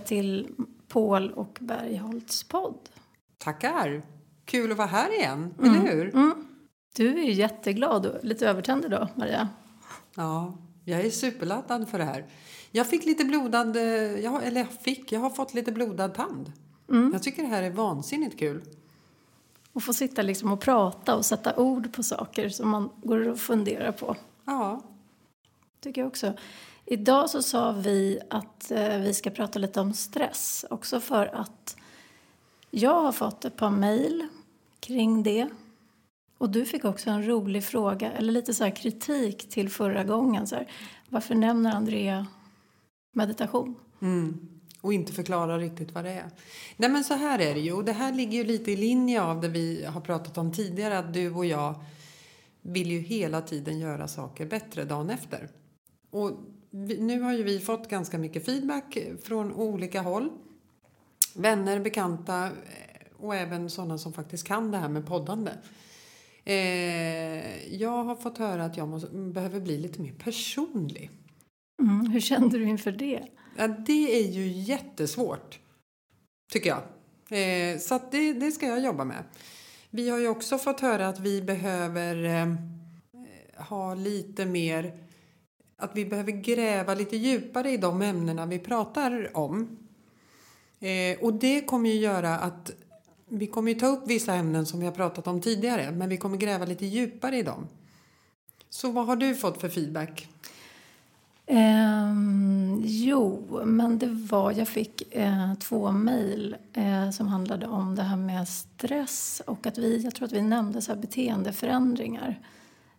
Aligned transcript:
tillbaka 0.00 0.06
till 0.08 0.48
Paul 0.88 1.32
och 1.32 1.58
Bergholts 1.60 2.44
podd. 2.44 2.88
Tackar! 3.38 4.02
Kul 4.44 4.72
att 4.72 4.78
vara 4.78 4.88
här 4.88 5.18
igen, 5.18 5.54
Mm. 5.58 5.70
eller 5.74 5.92
hur? 5.92 6.14
Mm. 6.14 6.34
Du 6.96 7.18
är 7.18 7.22
ju 7.24 7.32
jätteglad 7.32 8.06
och 8.06 8.24
lite 8.24 8.48
övertänd 8.48 8.84
idag, 8.84 9.08
Maria. 9.14 9.48
Ja, 10.14 10.54
jag 10.84 11.00
är 11.00 11.10
superladdad 11.10 11.88
för 11.88 11.98
det 11.98 12.04
här. 12.04 12.26
Jag 12.70 12.86
fick 12.86 13.04
lite 13.04 13.24
blodad, 13.24 13.76
eh, 13.76 13.82
jag, 13.84 14.46
eller 14.46 14.60
jag 14.60 14.70
fick, 14.70 15.12
jag 15.12 15.20
har 15.20 15.30
fått 15.30 15.54
lite 15.54 15.72
blodad 15.72 16.14
tand. 16.14 16.52
Mm. 16.90 17.10
Jag 17.12 17.22
tycker 17.22 17.42
det 17.42 17.48
här 17.48 17.62
är 17.62 17.70
vansinnigt 17.70 18.38
kul. 18.38 18.62
Och 19.72 19.82
få 19.82 19.92
sitta 19.92 20.22
liksom 20.22 20.52
och 20.52 20.60
prata 20.60 21.16
och 21.16 21.24
sätta 21.24 21.56
ord 21.56 21.92
på 21.92 22.02
saker 22.02 22.48
som 22.48 22.68
man 22.68 22.90
går 23.02 23.28
och 23.28 23.38
funderar 23.38 23.92
på. 23.92 24.16
Ja, 24.44 24.82
tycker 25.80 26.00
jag 26.00 26.08
också. 26.08 26.32
Idag 26.90 27.30
så 27.30 27.42
sa 27.42 27.72
vi 27.72 28.20
att 28.30 28.70
eh, 28.70 28.98
vi 28.98 29.14
ska 29.14 29.30
prata 29.30 29.58
lite 29.58 29.80
om 29.80 29.94
stress. 29.94 30.64
Också 30.70 31.00
för 31.00 31.26
att 31.26 31.76
jag 32.70 33.02
har 33.02 33.12
fått 33.12 33.44
ett 33.44 33.56
par 33.56 33.70
mejl 33.70 34.26
kring 34.80 35.22
det. 35.22 35.48
Och 36.38 36.50
du 36.50 36.64
fick 36.64 36.84
också 36.84 37.10
en 37.10 37.26
rolig 37.26 37.64
fråga, 37.64 38.12
eller 38.12 38.32
lite 38.32 38.54
så 38.54 38.64
här 38.64 38.70
kritik 38.70 39.48
till 39.48 39.68
förra 39.68 40.04
gången. 40.04 40.46
Så 40.46 40.56
här, 40.56 40.70
varför 41.08 41.34
nämner 41.34 41.74
Andrea 41.74 42.26
meditation? 43.14 43.74
mm. 44.00 44.48
och 44.80 44.92
inte 44.92 45.12
förklara 45.12 45.58
riktigt 45.58 45.92
vad 45.92 46.04
det 46.04 46.10
är. 46.10 46.30
Nej 46.76 46.90
men 46.90 47.04
så 47.04 47.14
här 47.14 47.38
är 47.38 47.54
det 47.54 47.60
ju, 47.60 47.72
och 47.72 47.84
det 47.84 47.92
här 47.92 48.12
ligger 48.12 48.38
ju 48.38 48.44
lite 48.44 48.72
i 48.72 48.76
linje 48.76 49.22
av 49.22 49.40
det 49.40 49.48
vi 49.48 49.84
har 49.84 50.00
pratat 50.00 50.38
om 50.38 50.52
tidigare, 50.52 50.98
att 50.98 51.14
du 51.14 51.34
och 51.34 51.46
jag 51.46 51.74
vill 52.62 52.90
ju 52.90 52.98
hela 52.98 53.42
tiden 53.42 53.78
göra 53.78 54.08
saker 54.08 54.46
bättre 54.46 54.84
dagen 54.84 55.10
efter. 55.10 55.48
Och 56.10 56.30
nu 56.70 57.20
har 57.20 57.32
ju 57.32 57.42
vi 57.42 57.60
fått 57.60 57.88
ganska 57.88 58.18
mycket 58.18 58.44
feedback 58.44 58.98
från 59.22 59.52
olika 59.52 60.00
håll. 60.00 60.30
Vänner, 61.34 61.80
bekanta 61.80 62.46
eh, 62.46 62.52
och 63.16 63.34
även 63.34 63.70
sådana 63.70 63.98
som 63.98 64.12
faktiskt 64.12 64.46
kan 64.46 64.70
det 64.70 64.78
här 64.78 64.88
med 64.88 65.06
poddande. 65.06 65.50
Eh, 66.44 67.74
jag 67.74 68.04
har 68.04 68.16
fått 68.16 68.38
höra 68.38 68.64
att 68.64 68.76
jag 68.76 68.88
måste, 68.88 69.08
behöver 69.08 69.60
bli 69.60 69.78
lite 69.78 70.00
mer 70.00 70.12
personlig. 70.12 71.10
Mm, 71.82 72.10
hur 72.10 72.20
kände 72.20 72.58
du 72.58 72.64
inför 72.64 72.92
det? 72.92 73.22
Ja, 73.56 73.68
det 73.68 74.20
är 74.20 74.30
ju 74.30 74.48
jättesvårt, 74.48 75.58
tycker 76.52 76.70
jag. 76.70 76.82
Eh, 77.30 77.78
så 77.78 78.00
det, 78.10 78.32
det 78.32 78.52
ska 78.52 78.66
jag 78.66 78.84
jobba 78.84 79.04
med. 79.04 79.24
Vi 79.90 80.10
har 80.10 80.18
ju 80.18 80.28
också 80.28 80.58
fått 80.58 80.80
höra 80.80 81.08
att 81.08 81.20
vi 81.20 81.42
behöver 81.42 82.24
eh, 82.24 82.54
ha 83.56 83.94
lite 83.94 84.46
mer... 84.46 85.07
Att 85.80 85.90
vi 85.94 86.04
behöver 86.04 86.32
gräva 86.32 86.94
lite 86.94 87.16
djupare 87.16 87.70
i 87.70 87.76
de 87.76 88.02
ämnena 88.02 88.46
vi 88.46 88.58
pratar 88.58 89.36
om. 89.36 89.78
Eh, 90.80 91.18
och 91.20 91.34
det 91.34 91.60
kommer 91.60 91.90
ju 91.90 91.96
göra 91.96 92.38
att 92.38 92.70
vi 93.28 93.46
kommer 93.46 93.72
ju 93.72 93.78
ta 93.78 93.86
upp 93.86 94.06
vissa 94.06 94.34
ämnen 94.34 94.66
som 94.66 94.80
vi 94.80 94.86
har 94.86 94.92
pratat 94.92 95.26
om 95.26 95.40
tidigare, 95.40 95.90
men 95.90 96.08
vi 96.08 96.16
kommer 96.16 96.36
gräva 96.36 96.64
lite 96.64 96.86
djupare 96.86 97.38
i 97.38 97.42
dem. 97.42 97.66
Så 98.70 98.90
vad 98.90 99.06
har 99.06 99.16
du 99.16 99.34
fått 99.34 99.60
för 99.60 99.68
feedback? 99.68 100.28
Ehm, 101.46 102.82
jo, 102.84 103.60
men 103.64 103.98
det 103.98 104.06
var... 104.06 104.52
Jag 104.52 104.68
fick 104.68 105.14
eh, 105.14 105.54
två 105.54 105.92
mejl 105.92 106.56
eh, 106.72 107.10
som 107.10 107.28
handlade 107.28 107.66
om 107.66 107.94
det 107.94 108.02
här 108.02 108.16
med 108.16 108.48
stress 108.48 109.42
och 109.46 109.66
att 109.66 109.78
vi, 109.78 109.98
jag 109.98 110.14
tror 110.14 110.26
att 110.26 110.32
vi 110.32 110.42
nämnde 110.42 110.82
så 110.82 110.92
här 110.92 111.00
beteendeförändringar 111.00 112.38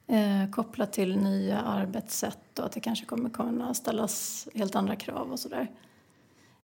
eh, 0.09 0.49
kopplat 0.51 0.93
till 0.93 1.17
nya 1.17 1.61
arbetssätt 1.61 2.59
och 2.59 2.65
att 2.65 2.71
det 2.71 2.79
kanske 2.79 3.05
kommer 3.05 3.29
kunna 3.29 3.73
ställas 3.73 4.47
helt 4.53 4.75
andra 4.75 4.95
krav 4.95 5.31
och 5.31 5.39
sådär. 5.39 5.71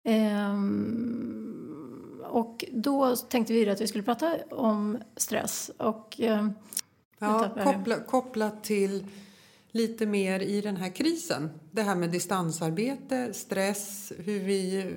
Ehm, 0.04 1.64
och 2.24 2.64
då 2.72 3.16
tänkte 3.16 3.52
vi 3.52 3.70
att 3.70 3.80
vi 3.80 3.86
skulle 3.86 4.04
prata 4.04 4.36
om 4.50 4.98
stress 5.16 5.70
och 5.78 6.20
eh, 6.20 6.48
Ja, 7.18 7.50
koppla, 7.64 7.96
kopplat 7.96 8.64
till 8.64 9.06
lite 9.70 10.06
mer 10.06 10.40
i 10.40 10.60
den 10.60 10.76
här 10.76 10.90
krisen. 10.90 11.50
Det 11.70 11.82
här 11.82 11.94
med 11.94 12.10
distansarbete, 12.10 13.34
stress, 13.34 14.12
hur 14.18 14.40
vi, 14.40 14.92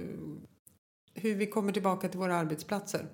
hur 1.14 1.36
vi 1.36 1.48
kommer 1.48 1.72
tillbaka 1.72 2.10
till 2.10 2.20
våra 2.20 2.36
arbetsplatser. 2.36 3.08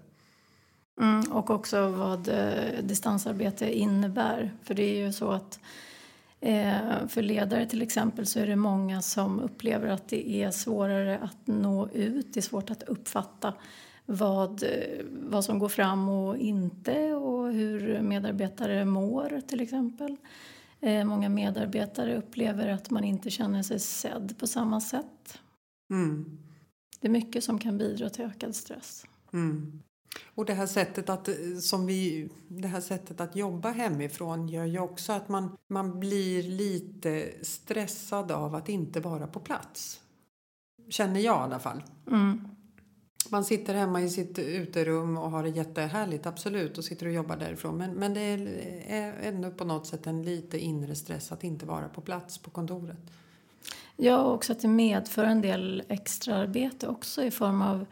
Mm, 1.02 1.32
och 1.32 1.50
också 1.50 1.88
vad 1.88 2.28
eh, 2.28 2.84
distansarbete 2.84 3.78
innebär. 3.80 4.52
För 4.64 4.74
det 4.74 4.84
är 4.84 5.06
ju 5.06 5.14
så 5.14 5.32
att 5.32 5.60
eh, 6.40 7.08
för 7.08 7.22
ledare 7.22 7.66
till 7.66 7.82
exempel 7.82 8.26
så 8.26 8.40
är 8.40 8.48
det 8.48 8.56
många 8.56 9.02
som 9.02 9.40
upplever 9.40 9.88
att 9.88 10.08
det 10.08 10.30
är 10.30 10.52
svårare 10.52 11.18
att 11.18 11.48
nå 11.48 11.90
ut. 11.90 12.34
Det 12.34 12.40
är 12.40 12.42
svårt 12.42 12.70
att 12.70 12.84
uppfatta 12.84 13.54
vad, 14.06 14.64
eh, 14.64 15.06
vad 15.10 15.46
som 15.46 15.60
går 15.60 15.70
fram 15.70 16.10
och 16.10 16.38
inte 16.38 17.14
och 17.14 17.54
hur 17.54 18.02
medarbetare 18.02 18.86
mår 18.86 19.42
till 19.48 19.62
exempel. 19.62 20.18
Eh, 20.80 21.06
många 21.06 21.30
medarbetare 21.30 22.18
upplever 22.18 22.68
att 22.68 22.90
man 22.90 23.04
inte 23.04 23.30
känner 23.30 23.64
sig 23.64 23.80
sedd 23.80 24.38
på 24.40 24.48
samma 24.48 24.82
sätt. 24.82 25.40
Mm. 25.90 26.38
Det 27.00 27.08
är 27.08 27.12
mycket 27.12 27.44
som 27.44 27.60
kan 27.60 27.78
bidra 27.78 28.10
till 28.10 28.26
ökad 28.26 28.56
stress. 28.56 29.06
Mm. 29.34 29.82
Och 30.36 30.46
det 30.46 30.54
här, 30.54 30.68
sättet 30.68 31.10
att, 31.10 31.28
eh, 31.28 31.36
som 31.62 31.86
vi, 31.86 32.30
det 32.48 32.68
här 32.68 32.82
sättet 32.82 33.22
att 33.22 33.36
jobba 33.36 33.72
hemifrån 33.72 34.48
gör 34.48 34.66
ju 34.66 34.80
också 34.80 35.14
att 35.14 35.30
man, 35.30 35.58
man 35.68 36.00
blir 36.00 36.44
lite 36.44 37.34
stressad 37.42 38.32
av 38.32 38.56
att 38.56 38.70
inte 38.70 39.00
vara 39.00 39.28
på 39.28 39.40
plats. 39.40 40.00
Känner 40.90 41.20
jag 41.20 41.36
i 41.36 41.44
alla 41.44 41.60
fall. 41.60 41.84
Mm. 42.12 42.48
Man 43.30 43.46
sitter 43.46 43.74
hemma 43.74 44.02
i 44.02 44.10
sitt 44.10 44.40
uterum 44.40 45.18
och 45.18 45.32
har 45.32 45.44
det 45.44 45.50
jättehärligt, 45.50 46.26
absolut, 46.26 46.78
och 46.78 46.84
sitter 46.84 47.06
och 47.06 47.14
jobbar 47.14 47.38
därifrån. 47.38 47.78
Men, 47.78 47.92
men 47.92 48.14
det 48.14 48.22
är 48.88 49.14
ändå 49.22 49.52
på 49.52 49.66
något 49.66 49.88
sätt 49.88 50.08
en 50.08 50.24
lite 50.24 50.60
inre 50.60 50.96
stress 50.96 51.32
att 51.32 51.44
inte 51.44 51.66
vara 51.66 51.90
på 51.90 52.02
plats 52.02 52.38
på 52.38 52.50
kontoret. 52.50 53.12
Ja, 53.96 54.18
och 54.18 54.34
också 54.34 54.52
att 54.52 54.60
det 54.60 54.68
medför 54.68 55.24
en 55.24 55.42
del 55.42 55.84
extraarbete 55.88 56.88
också 56.88 57.24
i 57.24 57.32
form 57.32 57.62
av 57.62 57.86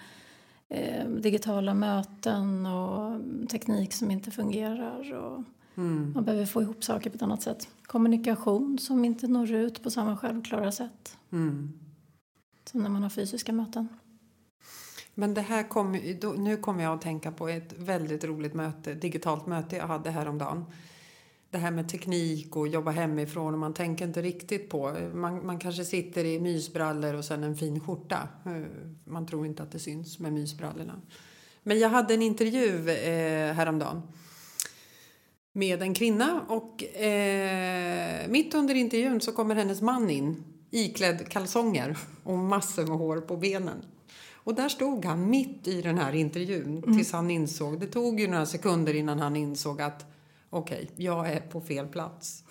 eh, 0.72 1.08
digitala 1.09 1.74
möten 1.74 2.66
och 2.66 3.22
teknik 3.50 3.94
som 3.94 4.12
inte 4.12 4.32
fungerar. 4.32 5.14
Och 5.14 5.44
Mm. 5.76 6.12
man 6.16 6.26
behöver 6.26 6.46
få 6.46 6.62
ihop 6.62 6.84
saker 6.84 7.09
på 7.09 7.16
ett 7.16 7.22
annat 7.22 7.42
sätt. 7.42 7.68
Kommunikation 7.84 8.80
som 8.80 9.06
inte 9.06 9.28
når 9.28 9.52
ut 9.52 9.84
på 9.84 9.90
samma 9.92 10.18
självklara 10.18 10.72
sätt 10.72 11.18
Mm. 11.31 11.80
som 12.66 12.84
när 12.84 12.90
man 12.90 13.04
har 13.04 13.10
fysiska 13.10 13.54
möten. 13.54 13.88
Men 15.16 15.34
det 15.34 15.42
här 15.42 15.64
kom, 15.70 15.92
nu 16.38 16.58
kommer 16.58 16.84
jag 16.84 16.94
att 16.94 17.02
tänka 17.02 17.31
på 17.31 17.48
ett 17.48 17.74
väldigt 17.78 18.24
roligt 18.24 18.54
möte, 18.54 18.94
digitalt 18.94 19.48
möte 19.48 19.76
jag 19.76 19.88
hade 19.88 20.10
häromdagen. 20.12 20.66
Det 21.51 21.57
här 21.57 21.72
med 21.72 21.89
teknik 21.89 22.56
och 22.56 22.67
jobba 22.67 22.91
hemifrån 22.91 23.53
och 23.53 23.59
man 23.59 23.73
tänker 23.73 24.06
inte 24.06 24.22
riktigt 24.22 24.69
på. 24.69 24.97
Man, 25.13 25.45
man 25.45 25.59
kanske 25.59 25.85
sitter 25.85 26.25
i 26.25 26.39
mysbrallor 26.39 27.13
och 27.13 27.25
sen 27.25 27.44
en 27.44 27.56
fin 27.56 27.79
skjorta. 27.79 28.28
Eh, 28.45 28.51
Man 29.06 29.28
tror 29.28 29.45
inte 29.45 29.63
att 29.63 29.72
det 29.72 29.79
syns 29.79 30.19
med 30.19 30.34
mysbrallorna. 30.34 31.01
Men 31.63 31.79
jag 31.79 31.89
hade 31.89 32.13
en 32.13 32.22
intervju 32.22 32.89
eh, 32.89 33.53
häromdagen 33.53 34.01
med 35.53 35.81
en 35.81 35.94
kvinna 35.94 36.41
och 36.47 36.84
eh, 36.84 38.28
mitt 38.29 38.53
under 38.53 38.75
intervjun 38.75 39.22
så 39.22 39.31
kommer 39.31 39.56
hennes 39.56 39.81
man 39.81 40.09
in 40.09 40.44
iklädd 40.72 41.29
kalsonger 41.29 41.97
och 42.24 42.38
massor 42.38 42.88
med 42.88 42.97
hår 42.97 43.21
på 43.21 43.38
benen. 43.38 43.86
Och 44.33 44.56
där 44.56 44.69
stod 44.69 45.06
han 45.06 45.30
mitt 45.30 45.68
i 45.68 45.81
den 45.81 45.97
här 45.97 46.15
intervjun 46.15 46.81
tills 46.81 47.12
han 47.12 47.31
insåg, 47.31 47.80
det 47.80 47.88
tog 47.88 48.19
ju 48.19 48.27
några 48.27 48.45
sekunder 48.45 48.94
innan 48.94 49.19
han 49.19 49.36
insåg 49.36 49.81
att 49.81 50.06
okej, 50.51 50.89
jag 50.95 51.30
är 51.30 51.39
på 51.39 51.62
fel 51.62 51.88
plats. 51.88 52.44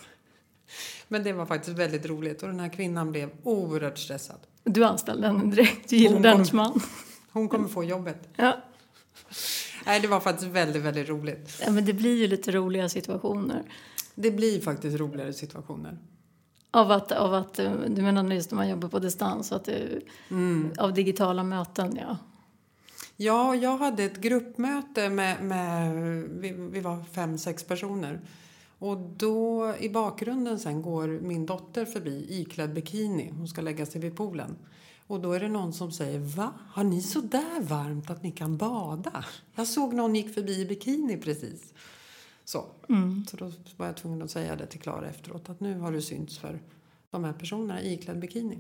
Men 1.08 1.22
det 1.24 1.32
var 1.32 1.46
faktiskt 1.46 1.78
väldigt 1.78 2.06
roligt 2.06 2.42
och 2.42 2.48
den 2.48 2.60
här 2.60 2.68
kvinnan 2.68 3.10
blev 3.12 3.30
oerhört 3.42 3.98
stressad. 3.98 4.38
Du 4.64 4.84
anställde 4.84 5.26
henne 5.26 5.50
direkt, 5.54 5.88
du 5.90 5.96
gillade 5.96 6.28
hennes 6.28 6.52
man. 6.52 6.80
Hon 7.32 7.48
kommer 7.48 7.68
få 7.68 7.84
jobbet. 7.84 8.28
Ja. 8.36 8.56
Nej, 9.86 10.00
det 10.00 10.08
var 10.08 10.20
faktiskt 10.20 10.48
väldigt, 10.50 10.82
väldigt 10.82 11.08
roligt. 11.08 11.60
ja, 11.64 11.70
men 11.72 11.84
det 11.84 11.92
blir 11.92 12.16
ju 12.16 12.26
lite 12.26 12.52
roliga 12.52 12.88
situationer. 12.88 13.62
Det 14.14 14.30
blir 14.30 14.60
faktiskt 14.60 14.98
roligare 14.98 15.32
situationer. 15.32 15.98
Av 16.70 16.90
att, 16.90 17.12
av 17.12 17.34
att, 17.34 17.58
eh, 17.58 17.72
du 17.88 18.02
menar 18.02 18.34
just 18.34 18.50
när 18.50 18.56
man 18.56 18.68
jobbar 18.68 18.88
på 18.88 18.98
distans, 18.98 19.52
att 19.52 19.64
det, 19.64 20.00
Mm. 20.30 20.72
av 20.78 20.94
digitala 20.94 21.42
möten, 21.42 21.96
ja. 22.00 22.16
Ja, 23.22 23.54
jag 23.56 23.76
hade 23.76 24.04
ett 24.04 24.20
gruppmöte 24.20 25.10
med, 25.10 25.42
med 25.44 25.94
vi, 26.28 26.52
vi 26.52 26.80
var 26.80 27.02
fem, 27.04 27.38
sex 27.38 27.64
personer. 27.64 28.20
Och 28.78 28.96
då 29.16 29.74
i 29.80 29.88
bakgrunden 29.88 30.58
sen 30.58 30.82
går 30.82 31.08
min 31.08 31.46
dotter 31.46 31.84
förbi 31.84 32.26
iklädd 32.28 32.74
bikini. 32.74 33.32
Hon 33.36 33.48
ska 33.48 33.60
lägga 33.60 33.86
sig 33.86 34.00
vid 34.00 34.16
poolen. 34.16 34.56
Och 35.06 35.20
då 35.20 35.32
är 35.32 35.40
det 35.40 35.48
någon 35.48 35.72
som 35.72 35.92
säger, 35.92 36.18
va? 36.18 36.52
Har 36.68 36.84
ni 36.84 37.02
så 37.02 37.20
där 37.20 37.60
varmt 37.60 38.10
att 38.10 38.22
ni 38.22 38.30
kan 38.30 38.56
bada? 38.56 39.24
Jag 39.54 39.66
såg 39.66 39.94
någon 39.94 40.14
gick 40.14 40.34
förbi 40.34 40.60
i 40.60 40.66
bikini 40.66 41.16
precis. 41.16 41.74
Så, 42.44 42.64
Mm. 42.88 43.24
så 43.30 43.36
då 43.36 43.52
var 43.76 43.86
jag 43.86 43.96
tvungen 43.96 44.22
att 44.22 44.30
säga 44.30 44.56
det 44.56 44.66
till 44.66 44.80
Klara 44.80 45.08
efteråt 45.08 45.50
att 45.50 45.60
nu 45.60 45.78
har 45.78 45.92
det 45.92 46.02
synts 46.02 46.38
för 46.38 46.60
de 47.10 47.24
här 47.24 47.32
personerna 47.32 47.82
iklädd 47.82 48.18
bikini. 48.20 48.58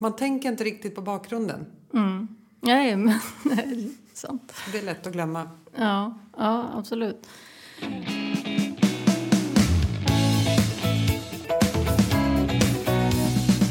Man 0.00 0.16
tänker 0.16 0.48
inte 0.48 0.64
riktigt 0.64 0.94
på 0.94 1.02
bakgrunden. 1.02 1.66
Mm. 1.94 2.28
Nej, 2.64 2.96
men 2.96 3.20
det 3.44 3.62
är 3.62 3.90
sant. 4.14 4.52
Det 4.72 4.78
är 4.78 4.82
lätt 4.82 5.06
att 5.06 5.12
glömma. 5.12 5.50
Ja, 5.76 6.14
ja 6.36 6.70
absolut. 6.74 7.28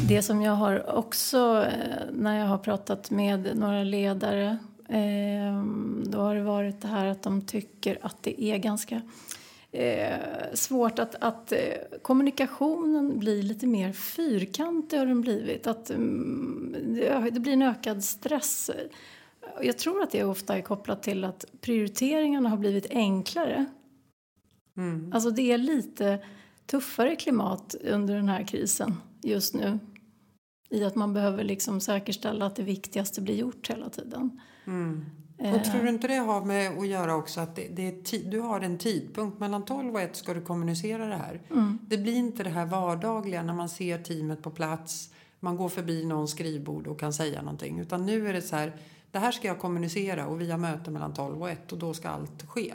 Det 0.08 0.22
som 0.22 0.42
jag 0.42 0.52
har 0.52 0.96
också, 0.96 1.66
eh, 1.70 2.04
när 2.12 2.38
jag 2.38 2.46
har 2.46 2.58
pratat 2.58 3.10
med 3.10 3.50
några 3.54 3.84
ledare 3.84 4.58
eh, 4.88 5.64
då 6.04 6.18
har 6.20 6.34
det 6.34 6.42
varit 6.42 6.82
det 6.82 6.88
här 6.88 7.06
att 7.06 7.22
de 7.22 7.42
tycker 7.42 7.98
att 8.02 8.16
det 8.22 8.42
är 8.42 8.58
ganska 8.58 9.00
eh, 9.72 10.18
svårt 10.54 10.98
att, 10.98 11.14
att 11.14 11.52
kommunikationen 12.02 13.18
blir 13.18 13.42
lite 13.42 13.66
mer 13.66 13.92
fyrkantig 13.92 14.98
har 14.98 15.06
den 15.06 15.20
blivit. 15.20 15.66
Att 15.66 15.90
mm, 15.90 16.98
det 17.32 17.40
blir 17.40 17.52
en 17.52 17.62
ökad 17.62 18.04
stress. 18.04 18.70
Jag 19.62 19.78
tror 19.78 20.02
att 20.02 20.10
det 20.10 20.24
ofta 20.24 20.56
är 20.56 20.62
kopplat 20.62 21.02
till 21.02 21.24
att 21.24 21.44
prioriteringarna 21.60 22.48
har 22.48 22.56
blivit 22.56 22.86
enklare. 22.90 23.66
Mm. 24.76 25.12
Alltså 25.14 25.30
det 25.30 25.52
är 25.52 25.58
lite 25.58 26.18
tuffare 26.66 27.16
klimat 27.16 27.74
under 27.84 28.14
den 28.14 28.28
här 28.28 28.44
krisen 28.44 28.94
just 29.22 29.54
nu 29.54 29.78
i 30.70 30.84
att 30.84 30.94
man 30.94 31.14
behöver 31.14 31.44
liksom 31.44 31.80
säkerställa 31.80 32.46
att 32.46 32.56
det 32.56 32.62
viktigaste 32.62 33.20
blir 33.20 33.34
gjort 33.34 33.70
hela 33.70 33.88
tiden. 33.88 34.40
Mm. 34.66 35.04
Och 35.50 35.64
tror 35.64 35.82
du 35.82 35.88
inte 35.88 36.08
det 36.08 36.14
har 36.14 36.44
med 36.44 36.78
att 36.78 36.86
göra 36.86 37.14
också 37.14 37.40
att 37.40 37.56
det, 37.56 37.68
det 37.68 37.88
är 37.88 38.30
du 38.30 38.40
har 38.40 38.60
en 38.60 38.78
tidpunkt 38.78 39.40
mellan 39.40 39.64
12 39.64 39.94
och 39.94 40.00
1 40.00 40.16
ska 40.16 40.34
du 40.34 40.40
kommunicera 40.40 41.06
det 41.06 41.16
här. 41.16 41.40
Mm. 41.50 41.78
Det 41.82 41.98
blir 41.98 42.16
inte 42.16 42.42
det 42.42 42.50
här 42.50 42.66
vardagliga 42.66 43.42
när 43.42 43.54
man 43.54 43.68
ser 43.68 43.98
teamet 43.98 44.42
på 44.42 44.50
plats, 44.50 45.10
man 45.40 45.56
går 45.56 45.68
förbi 45.68 46.04
någon 46.04 46.28
skrivbord 46.28 46.86
och 46.86 47.00
kan 47.00 47.12
säga 47.12 47.42
någonting. 47.42 47.80
Utan 47.80 48.06
nu 48.06 48.28
är 48.28 48.32
det 48.32 48.42
så 48.42 48.56
här, 48.56 48.72
det 49.10 49.18
här 49.18 49.32
ska 49.32 49.48
jag 49.48 49.58
kommunicera 49.58 50.26
och 50.26 50.40
vi 50.40 50.50
har 50.50 50.58
möte 50.58 50.90
mellan 50.90 51.14
12 51.14 51.42
och 51.42 51.50
1 51.50 51.72
och 51.72 51.78
då 51.78 51.94
ska 51.94 52.08
allt 52.08 52.42
ske. 52.48 52.74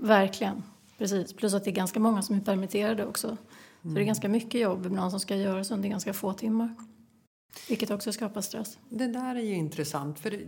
Verkligen, 0.00 0.62
precis. 0.98 1.32
Plus 1.32 1.54
att 1.54 1.64
det 1.64 1.70
är 1.70 1.74
ganska 1.74 2.00
många 2.00 2.22
som 2.22 2.36
är 2.36 2.40
permitterade 2.40 3.06
också. 3.06 3.28
Så 3.28 3.88
det 3.88 3.88
är 3.88 3.96
mm. 3.96 4.06
ganska 4.06 4.28
mycket 4.28 4.60
jobb 4.60 4.86
ibland 4.86 5.10
som 5.10 5.20
ska 5.20 5.36
göras 5.36 5.70
under 5.70 5.88
ganska 5.88 6.12
få 6.12 6.32
timmar. 6.32 6.74
Vilket 7.68 7.90
också 7.90 8.12
skapar 8.12 8.40
stress. 8.40 8.78
Det 8.88 9.06
där 9.06 9.36
är 9.36 9.40
ju 9.40 9.54
intressant. 9.54 10.18
För 10.18 10.40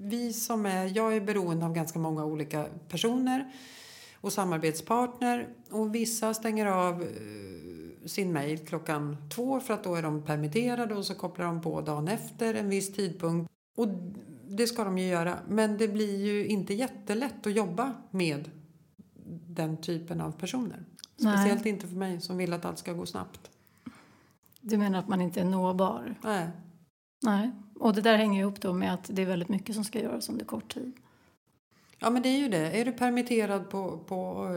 vi 0.00 0.32
som 0.32 0.66
är, 0.66 0.96
jag 0.96 1.16
är 1.16 1.20
beroende 1.20 1.66
av 1.66 1.72
ganska 1.72 1.98
många 1.98 2.24
olika 2.24 2.66
personer 2.88 3.52
och 4.20 4.32
samarbetspartner. 4.32 5.48
Och 5.70 5.94
vissa 5.94 6.34
stänger 6.34 6.66
av 6.66 7.02
eh, 7.02 8.06
sin 8.06 8.32
mejl 8.32 8.58
klockan 8.58 9.16
två 9.34 9.60
för 9.60 9.74
att 9.74 9.84
då 9.84 9.94
är 9.94 10.02
de 10.02 10.22
permitterade 10.22 10.94
och 10.94 11.04
så 11.04 11.14
kopplar 11.14 11.46
de 11.46 11.62
på 11.62 11.80
dagen 11.80 12.08
efter 12.08 12.54
en 12.54 12.68
viss 12.68 12.92
tidpunkt. 12.92 13.50
Och 13.76 13.88
det 14.48 14.66
ska 14.66 14.84
de 14.84 14.98
ju 14.98 15.06
göra. 15.06 15.38
Men 15.48 15.78
det 15.78 15.88
blir 15.88 16.26
ju 16.26 16.46
inte 16.46 16.74
jättelätt 16.74 17.46
att 17.46 17.56
jobba 17.56 17.92
med 18.10 18.50
den 19.46 19.76
typen 19.76 20.20
av 20.20 20.32
personer. 20.32 20.84
Speciellt 21.14 21.64
Nej. 21.64 21.72
inte 21.72 21.86
för 21.86 21.96
mig 21.96 22.20
som 22.20 22.36
vill 22.36 22.52
att 22.52 22.64
allt 22.64 22.78
ska 22.78 22.92
gå 22.92 23.06
snabbt. 23.06 23.50
Du 24.60 24.76
menar 24.76 24.98
att 24.98 25.08
man 25.08 25.20
inte 25.20 25.40
är 25.40 25.44
nåbar? 25.44 26.14
Nej. 26.22 26.50
Nej. 27.22 27.50
Och 27.78 27.94
det 27.94 28.00
där 28.00 28.16
hänger 28.16 28.40
ihop 28.40 28.60
då 28.60 28.72
med 28.72 28.94
att 28.94 29.10
det 29.12 29.22
är 29.22 29.26
väldigt 29.26 29.48
mycket 29.48 29.74
som 29.74 29.84
ska 29.84 30.00
göras 30.00 30.28
under 30.28 30.44
kort 30.44 30.74
tid. 30.74 30.92
Ja, 31.98 32.10
men 32.10 32.22
det 32.22 32.28
är 32.28 32.38
ju 32.38 32.48
det. 32.48 32.80
Är 32.80 32.84
du 32.84 32.92
permitterad 32.92 33.70
på, 33.70 33.98
på 33.98 34.48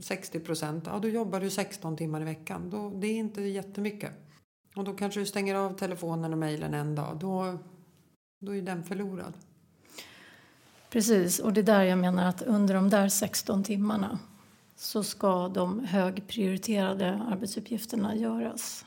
60 0.00 0.38
eh, 0.38 0.44
procent, 0.44 0.84
ja 0.86 0.98
då 0.98 1.08
jobbar 1.08 1.40
du 1.40 1.50
16 1.50 1.96
timmar 1.96 2.20
i 2.20 2.24
veckan. 2.24 2.70
Då, 2.70 2.90
det 2.90 3.06
är 3.06 3.14
inte 3.14 3.42
jättemycket. 3.42 4.12
Och 4.74 4.84
då 4.84 4.94
kanske 4.94 5.20
du 5.20 5.26
stänger 5.26 5.54
av 5.54 5.76
telefonen 5.76 6.32
och 6.32 6.38
mejlen 6.38 6.74
en 6.74 6.94
dag. 6.94 7.16
Då, 7.20 7.58
då 8.40 8.56
är 8.56 8.62
den 8.62 8.84
förlorad. 8.84 9.32
Precis, 10.90 11.38
och 11.38 11.52
det 11.52 11.60
är 11.60 11.64
där 11.64 11.82
jag 11.82 11.98
menar 11.98 12.28
att 12.28 12.42
under 12.42 12.74
de 12.74 12.90
där 12.90 13.08
16 13.08 13.64
timmarna 13.64 14.18
så 14.76 15.02
ska 15.02 15.48
de 15.48 15.84
högprioriterade 15.84 17.22
arbetsuppgifterna 17.28 18.16
göras. 18.16 18.84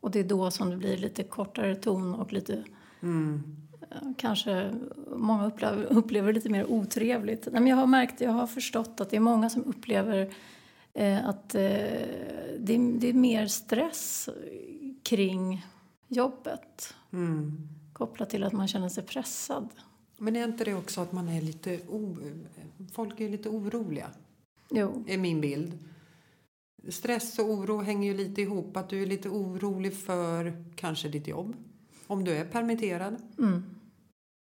Och 0.00 0.10
det 0.10 0.20
är 0.20 0.24
då 0.24 0.50
som 0.50 0.70
det 0.70 0.76
blir 0.76 0.96
lite 0.96 1.22
kortare 1.22 1.74
ton 1.74 2.14
och 2.14 2.32
lite 2.32 2.64
mm. 3.00 3.56
kanske 4.16 4.74
många 5.16 5.46
upplever, 5.46 5.84
upplever 5.84 6.32
lite 6.32 6.48
mer 6.48 6.70
otrevligt. 6.70 7.48
Men 7.52 7.66
jag 7.66 7.76
har 7.76 7.86
märkt, 7.86 8.20
jag 8.20 8.30
har 8.30 8.46
förstått 8.46 9.00
att 9.00 9.10
det 9.10 9.16
är 9.16 9.20
många 9.20 9.50
som 9.50 9.64
upplever 9.64 10.34
eh, 10.94 11.28
att 11.28 11.54
eh, 11.54 11.60
det, 12.58 12.74
är, 12.74 12.98
det, 12.98 13.08
är, 13.08 13.12
mer 13.12 13.46
stress 13.46 14.28
kring 15.02 15.66
jobbet 16.08 16.94
mm. 17.12 17.68
kopplat 17.92 18.30
till 18.30 18.44
att 18.44 18.52
man 18.52 18.68
känner 18.68 18.88
sig 18.88 19.04
pressad. 19.04 19.68
Men 20.16 20.36
är 20.36 20.44
inte 20.44 20.64
det 20.64 20.74
också 20.74 21.00
att 21.00 21.12
man 21.12 21.28
är 21.28 21.42
lite... 21.42 21.80
O, 21.88 22.16
folk 22.92 23.20
är 23.20 23.28
lite 23.28 23.48
oroliga? 23.48 24.10
Jo. 24.70 25.04
är 25.08 25.18
min 25.18 25.40
bild. 25.40 25.78
Stress 26.88 27.38
och 27.38 27.50
oro 27.50 27.80
hänger 27.80 28.12
ju 28.12 28.16
lite 28.16 28.42
ihop. 28.42 28.76
Att 28.76 28.88
du 28.88 29.02
är 29.02 29.06
lite 29.06 29.28
orolig 29.28 29.94
för 29.94 30.64
kanske 30.76 31.08
ditt 31.08 31.28
jobb. 31.28 31.56
Om 32.06 32.24
du 32.24 32.32
är 32.32 32.44
permitterad. 32.44 33.16
Mm. 33.38 33.62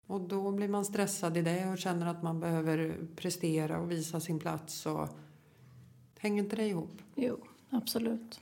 Och 0.07 0.22
då 0.22 0.51
blir 0.51 0.68
man 0.68 0.86
stressad 0.86 1.38
i 1.38 1.42
det 1.42 1.66
och 1.72 1.78
känner 1.78 2.07
att 2.07 2.24
man 2.24 2.39
behöver 2.39 2.95
prestera 3.16 3.80
och 3.80 3.92
visa 3.92 4.19
sin 4.19 4.39
plats. 4.39 4.86
Och... 4.86 5.10
Hänger 6.19 6.44
inte 6.44 6.56
det 6.56 6.68
ihop? 6.68 7.01
Jo, 7.16 7.38
absolut. 7.69 8.40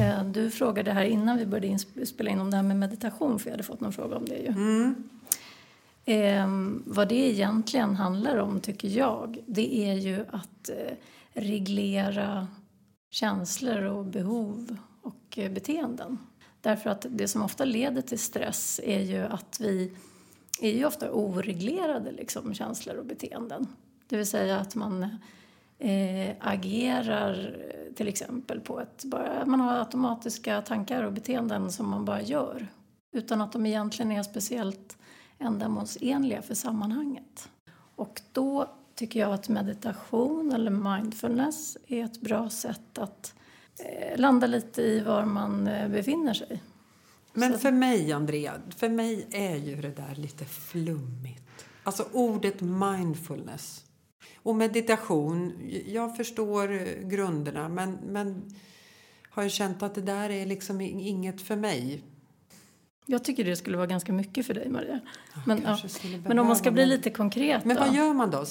Eh, 0.00 0.24
du 0.24 0.50
frågade 0.50 0.92
här 0.92 1.04
innan 1.04 1.38
vi 1.38 1.46
började 1.46 2.06
spela 2.06 2.30
in 2.30 2.40
om 2.40 2.50
det 2.50 2.56
här 2.56 2.64
med 2.64 2.76
meditation, 2.76 3.38
för 3.38 3.46
jag 3.46 3.52
hade 3.52 3.62
fått 3.62 3.80
någon 3.80 3.92
fråga 3.92 4.16
om 4.16 4.24
det 4.24 4.36
ju. 4.36 4.46
Mm. 4.46 4.94
Eh, 6.08 6.46
vad 6.84 7.08
det 7.08 7.14
egentligen 7.14 7.96
handlar 7.96 8.36
om, 8.36 8.60
tycker 8.60 8.88
jag, 8.88 9.38
det 9.46 9.88
är 9.88 9.94
ju 9.94 10.24
att 10.30 10.68
eh, 10.68 10.94
reglera 11.32 12.48
känslor 13.10 13.82
och 13.82 14.04
behov 14.04 14.76
och 15.02 15.38
eh, 15.38 15.52
beteenden. 15.52 16.18
Därför 16.60 16.90
att 16.90 17.06
det 17.10 17.28
som 17.28 17.42
ofta 17.42 17.64
leder 17.64 18.02
till 18.02 18.18
stress 18.18 18.80
är 18.84 19.00
ju 19.00 19.22
att 19.22 19.60
vi 19.60 19.92
är 20.60 20.70
ju 20.70 20.84
ofta 20.84 21.12
oreglerade 21.12 22.12
liksom, 22.12 22.54
känslor 22.54 22.96
och 22.96 23.06
beteenden. 23.06 23.66
Det 24.06 24.16
vill 24.16 24.26
säga 24.26 24.58
att 24.58 24.74
man 24.74 25.02
eh, 25.78 26.36
agerar 26.40 27.56
till 27.96 28.08
exempel 28.08 28.60
på 28.60 28.80
ett... 28.80 29.04
Bara, 29.04 29.46
man 29.46 29.60
har 29.60 29.78
automatiska 29.78 30.62
tankar 30.62 31.02
och 31.02 31.12
beteenden 31.12 31.72
som 31.72 31.88
man 31.88 32.04
bara 32.04 32.22
gör 32.22 32.68
utan 33.12 33.40
att 33.40 33.52
de 33.52 33.66
egentligen 33.66 34.12
är 34.12 34.22
speciellt 34.22 34.98
ändamålsenliga 35.38 36.42
för 36.42 36.54
sammanhanget. 36.54 37.48
Och 37.96 38.20
då 38.32 38.70
tycker 38.94 39.20
jag 39.20 39.32
att 39.32 39.48
meditation 39.48 40.52
eller 40.52 40.70
mindfulness 40.70 41.76
är 41.86 42.04
ett 42.04 42.20
bra 42.20 42.50
sätt 42.50 42.98
att 42.98 43.34
eh, 43.78 44.18
landa 44.20 44.46
lite 44.46 44.82
i 44.82 45.00
var 45.00 45.24
man 45.24 45.68
eh, 45.68 45.88
befinner 45.88 46.34
sig. 46.34 46.62
Men 47.32 47.58
för 47.58 47.72
mig, 47.72 48.12
Andrea, 48.12 48.52
för 48.76 48.88
mig 48.88 49.26
är 49.30 49.56
ju 49.56 49.80
det 49.80 49.96
där 49.96 50.14
lite 50.14 50.44
flummigt. 50.44 51.64
Alltså 51.84 52.06
ordet 52.12 52.60
mindfulness 52.60 53.84
och 54.36 54.54
meditation. 54.54 55.52
Jag 55.86 56.16
förstår 56.16 56.68
grunderna, 57.08 57.68
men, 57.68 57.92
men 57.92 58.54
har 59.30 59.42
ju 59.42 59.50
känt 59.50 59.82
att 59.82 59.94
det 59.94 60.02
där 60.02 60.30
är 60.30 60.46
liksom 60.46 60.80
inget 60.80 61.40
för 61.40 61.56
mig. 61.56 62.02
Jag 63.10 63.24
tycker 63.24 63.44
det 63.44 63.56
skulle 63.56 63.76
vara 63.76 63.86
ganska 63.86 64.12
mycket 64.12 64.46
för 64.46 64.54
dig, 64.54 64.68
Maria. 64.68 65.00
Men, 65.46 65.62
ja, 65.64 65.78
men 66.24 66.38
om 66.38 66.46
man 66.46 66.56
ska 66.56 66.70
bli 66.70 66.86
lite 66.86 67.10
konkret 67.10 67.64
Men 67.64 67.76
vad 67.76 67.94
gör 67.94 68.14
man 68.14 68.30
då? 68.30 68.44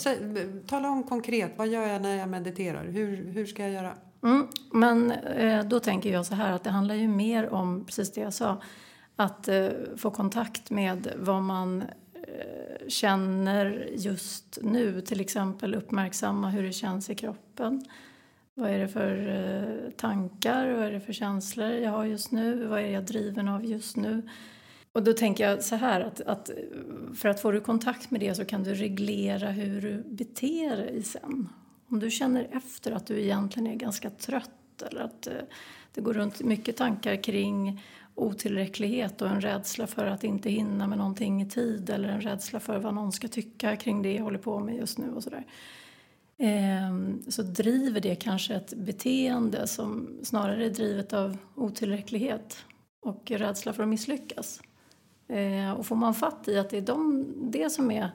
Tala 0.67 0.89
om 0.89 1.03
konkret. 1.03 1.53
Vad 1.57 1.67
gör 1.67 1.87
jag 1.87 2.01
när 2.01 2.15
jag 2.15 2.29
mediterar? 2.29 2.85
Hur, 2.85 3.31
hur 3.31 3.45
ska 3.45 3.63
jag 3.63 3.71
göra? 3.71 3.93
Mm, 4.23 4.47
men 4.71 5.11
eh, 5.11 5.65
då 5.65 5.79
tänker 5.79 6.11
jag 6.11 6.25
så 6.25 6.35
här 6.35 6.51
att 6.51 6.63
det 6.63 6.69
handlar 6.69 6.95
ju 6.95 7.07
mer 7.07 7.53
om 7.53 7.85
precis 7.85 8.11
det 8.11 8.21
jag 8.21 8.33
sa. 8.33 8.61
Att 9.15 9.47
eh, 9.47 9.67
få 9.97 10.11
kontakt 10.11 10.69
med 10.69 11.13
vad 11.17 11.43
man 11.43 11.81
eh, 12.13 12.87
känner 12.87 13.89
just 13.95 14.57
nu. 14.61 15.01
Till 15.01 15.21
exempel 15.21 15.75
uppmärksamma 15.75 16.49
hur 16.49 16.63
det 16.63 16.73
känns 16.73 17.09
i 17.09 17.15
kroppen. 17.15 17.85
Vad 18.59 18.69
är 18.69 18.79
det 18.79 18.87
för 18.87 19.27
eh, 19.27 19.91
tankar, 19.91 20.71
vad 20.71 20.85
är 20.85 20.91
det 20.91 20.99
för 20.99 21.13
känslor 21.13 21.71
jag 21.71 21.91
har 21.91 22.05
just 22.05 22.31
nu? 22.31 22.65
Vad 22.65 22.79
är 22.79 22.87
jag 22.87 23.05
driven 23.05 23.47
av 23.47 23.65
just 23.65 23.95
nu? 23.95 24.29
Och 24.91 25.03
då 25.03 25.13
tänker 25.13 25.49
jag 25.49 25.63
så 25.63 25.75
här 25.75 26.01
att, 26.01 26.21
att 26.21 26.49
eh, 26.49 26.55
för 27.15 27.29
att 27.29 27.41
få 27.41 27.51
du 27.51 27.61
kontakt 27.61 28.11
med 28.11 28.21
det 28.21 28.35
så 28.35 28.45
kan 28.45 28.63
du 28.63 28.73
reglera 28.73 29.49
hur 29.51 29.81
du 29.81 30.03
beter 30.07 30.77
dig 30.77 31.03
sen. 31.03 31.49
Om 31.87 31.99
du 31.99 32.11
känner 32.11 32.47
efter 32.51 32.91
att 32.91 33.07
du 33.07 33.21
egentligen 33.21 33.67
är 33.67 33.75
ganska 33.75 34.09
trött 34.09 34.81
eller 34.91 35.01
att 35.01 35.27
eh, 35.27 35.33
det 35.93 36.01
går 36.01 36.13
runt 36.13 36.41
mycket 36.41 36.77
tankar 36.77 37.23
kring 37.23 37.83
otillräcklighet 38.15 39.21
och 39.21 39.29
en 39.29 39.41
rädsla 39.41 39.87
för 39.87 40.05
att 40.05 40.23
inte 40.23 40.49
hinna 40.49 40.87
med 40.87 40.97
någonting 40.97 41.41
i 41.41 41.49
tid 41.49 41.89
eller 41.89 42.09
en 42.09 42.21
rädsla 42.21 42.59
för 42.59 42.79
vad 42.79 42.93
någon 42.93 43.11
ska 43.11 43.27
tycka 43.27 43.75
kring 43.75 44.01
det 44.01 44.13
jag 44.13 44.23
håller 44.23 44.39
på 44.39 44.59
med 44.59 44.75
just 44.75 44.97
nu 44.97 45.13
och 45.13 45.23
sådär. 45.23 45.45
Ehm, 46.37 47.23
så 47.27 47.41
driver 47.41 48.01
det 48.01 48.15
kanske 48.15 48.55
ett 48.55 48.73
beteende 48.73 49.67
som 49.67 50.19
snarare 50.23 50.65
är 50.65 50.69
drivet 50.69 51.13
av 51.13 51.37
otillräcklighet 51.55 52.65
och 53.01 53.31
rädsla 53.31 53.73
för 53.73 53.83
att 53.83 53.89
misslyckas. 53.89 54.61
Ehm, 55.27 55.75
och 55.75 55.85
får 55.85 55.95
man 55.95 56.13
fatt 56.13 56.47
i 56.47 56.57
att 56.57 56.69
det 56.69 56.77
är 56.77 56.81
de, 56.81 57.25
det 57.51 57.69
som 57.69 57.91
är 57.91 58.11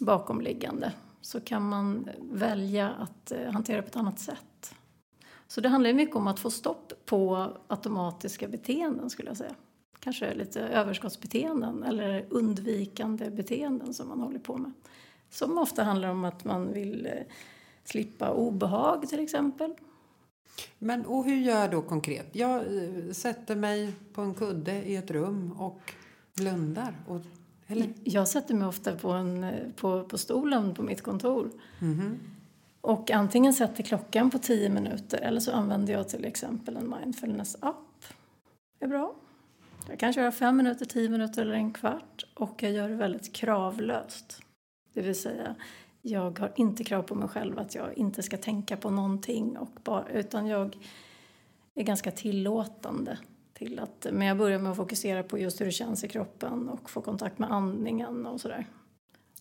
bakomliggande 0.00 0.92
så 1.20 1.40
kan 1.40 1.68
man 1.68 2.08
välja 2.20 2.90
att 2.90 3.32
eh, 3.32 3.52
hantera 3.52 3.76
det 3.76 3.82
på 3.82 3.88
ett 3.88 3.96
annat 3.96 4.18
sätt. 4.18 4.74
Så 5.46 5.60
det 5.60 5.68
handlar 5.68 5.92
mycket 5.92 6.16
om 6.16 6.26
att 6.26 6.40
få 6.40 6.50
stopp 6.50 6.92
på 7.06 7.48
automatiska 7.66 8.48
beteenden 8.48 9.10
skulle 9.10 9.30
jag 9.30 9.36
säga. 9.36 9.54
Kanske 10.00 10.34
lite 10.34 10.60
överskottsbeteenden 10.60 11.82
eller 11.82 12.26
undvikande 12.30 13.30
beteenden 13.30 13.94
som 13.94 14.08
man 14.08 14.20
håller 14.20 14.38
på 14.38 14.56
med. 14.56 14.72
Som 15.34 15.58
ofta 15.58 15.82
handlar 15.82 16.08
om 16.08 16.24
att 16.24 16.44
man 16.44 16.72
vill 16.72 17.06
eh, 17.06 17.12
slippa 17.84 18.30
obehag 18.30 19.08
till 19.08 19.20
exempel. 19.20 19.74
Men 20.78 21.06
och 21.06 21.24
hur 21.24 21.36
gör 21.36 21.60
jag 21.60 21.70
då 21.70 21.82
konkret? 21.82 22.28
Jag 22.32 22.56
eh, 22.56 23.12
sätter 23.12 23.56
mig 23.56 23.92
på 24.12 24.22
en 24.22 24.34
kudde 24.34 24.72
i 24.72 24.96
ett 24.96 25.10
rum 25.10 25.52
och 25.52 25.92
blundar. 26.34 26.94
Och, 27.08 27.20
eller? 27.66 27.92
Jag 28.04 28.28
sätter 28.28 28.54
mig 28.54 28.68
ofta 28.68 28.96
på, 28.96 29.10
en, 29.10 29.46
på, 29.76 30.04
på 30.04 30.18
stolen 30.18 30.74
på 30.74 30.82
mitt 30.82 31.02
kontor. 31.02 31.50
Mhm. 31.78 32.18
Och 32.80 33.10
antingen 33.10 33.54
sätter 33.54 33.82
klockan 33.82 34.30
på 34.30 34.38
10 34.38 34.68
minuter 34.68 35.18
eller 35.18 35.40
så 35.40 35.52
använder 35.52 35.92
jag 35.92 36.08
till 36.08 36.24
exempel 36.24 36.76
en 36.76 36.94
mindfulness-app. 36.94 38.04
Det 38.78 38.84
är 38.84 38.88
bra. 38.88 39.14
Jag 39.88 39.98
kan 39.98 40.12
köra 40.12 40.32
5 40.32 40.56
minuter, 40.56 40.84
10 40.84 41.08
minuter 41.08 41.42
eller 41.42 41.54
en 41.54 41.72
kvart 41.72 42.26
och 42.34 42.62
jag 42.62 42.72
gör 42.72 42.88
det 42.88 42.94
väldigt 42.94 43.32
kravlöst. 43.32 44.43
Det 44.94 45.02
vill 45.02 45.20
säga, 45.20 45.54
jag 46.02 46.38
har 46.38 46.52
inte 46.56 46.84
krav 46.84 47.02
på 47.02 47.14
mig 47.14 47.28
själv 47.28 47.58
att 47.58 47.74
jag 47.74 47.98
inte 47.98 48.22
ska 48.22 48.36
tänka 48.36 48.76
på 48.76 48.90
någonting 48.90 49.58
och 49.58 49.70
bara, 49.84 50.08
utan 50.08 50.46
jag 50.46 50.76
är 51.74 51.82
ganska 51.82 52.10
tillåtande 52.10 53.18
till 53.54 53.78
att, 53.78 54.06
men 54.12 54.26
jag 54.26 54.38
börjar 54.38 54.58
med 54.58 54.70
att 54.70 54.76
fokusera 54.76 55.22
på 55.22 55.38
just 55.38 55.60
hur 55.60 55.66
det 55.66 55.72
känns 55.72 56.04
i 56.04 56.08
kroppen 56.08 56.68
och 56.68 56.90
få 56.90 57.00
kontakt 57.00 57.38
med 57.38 57.52
andningen 57.52 58.26
och 58.26 58.40
sådär. 58.40 58.66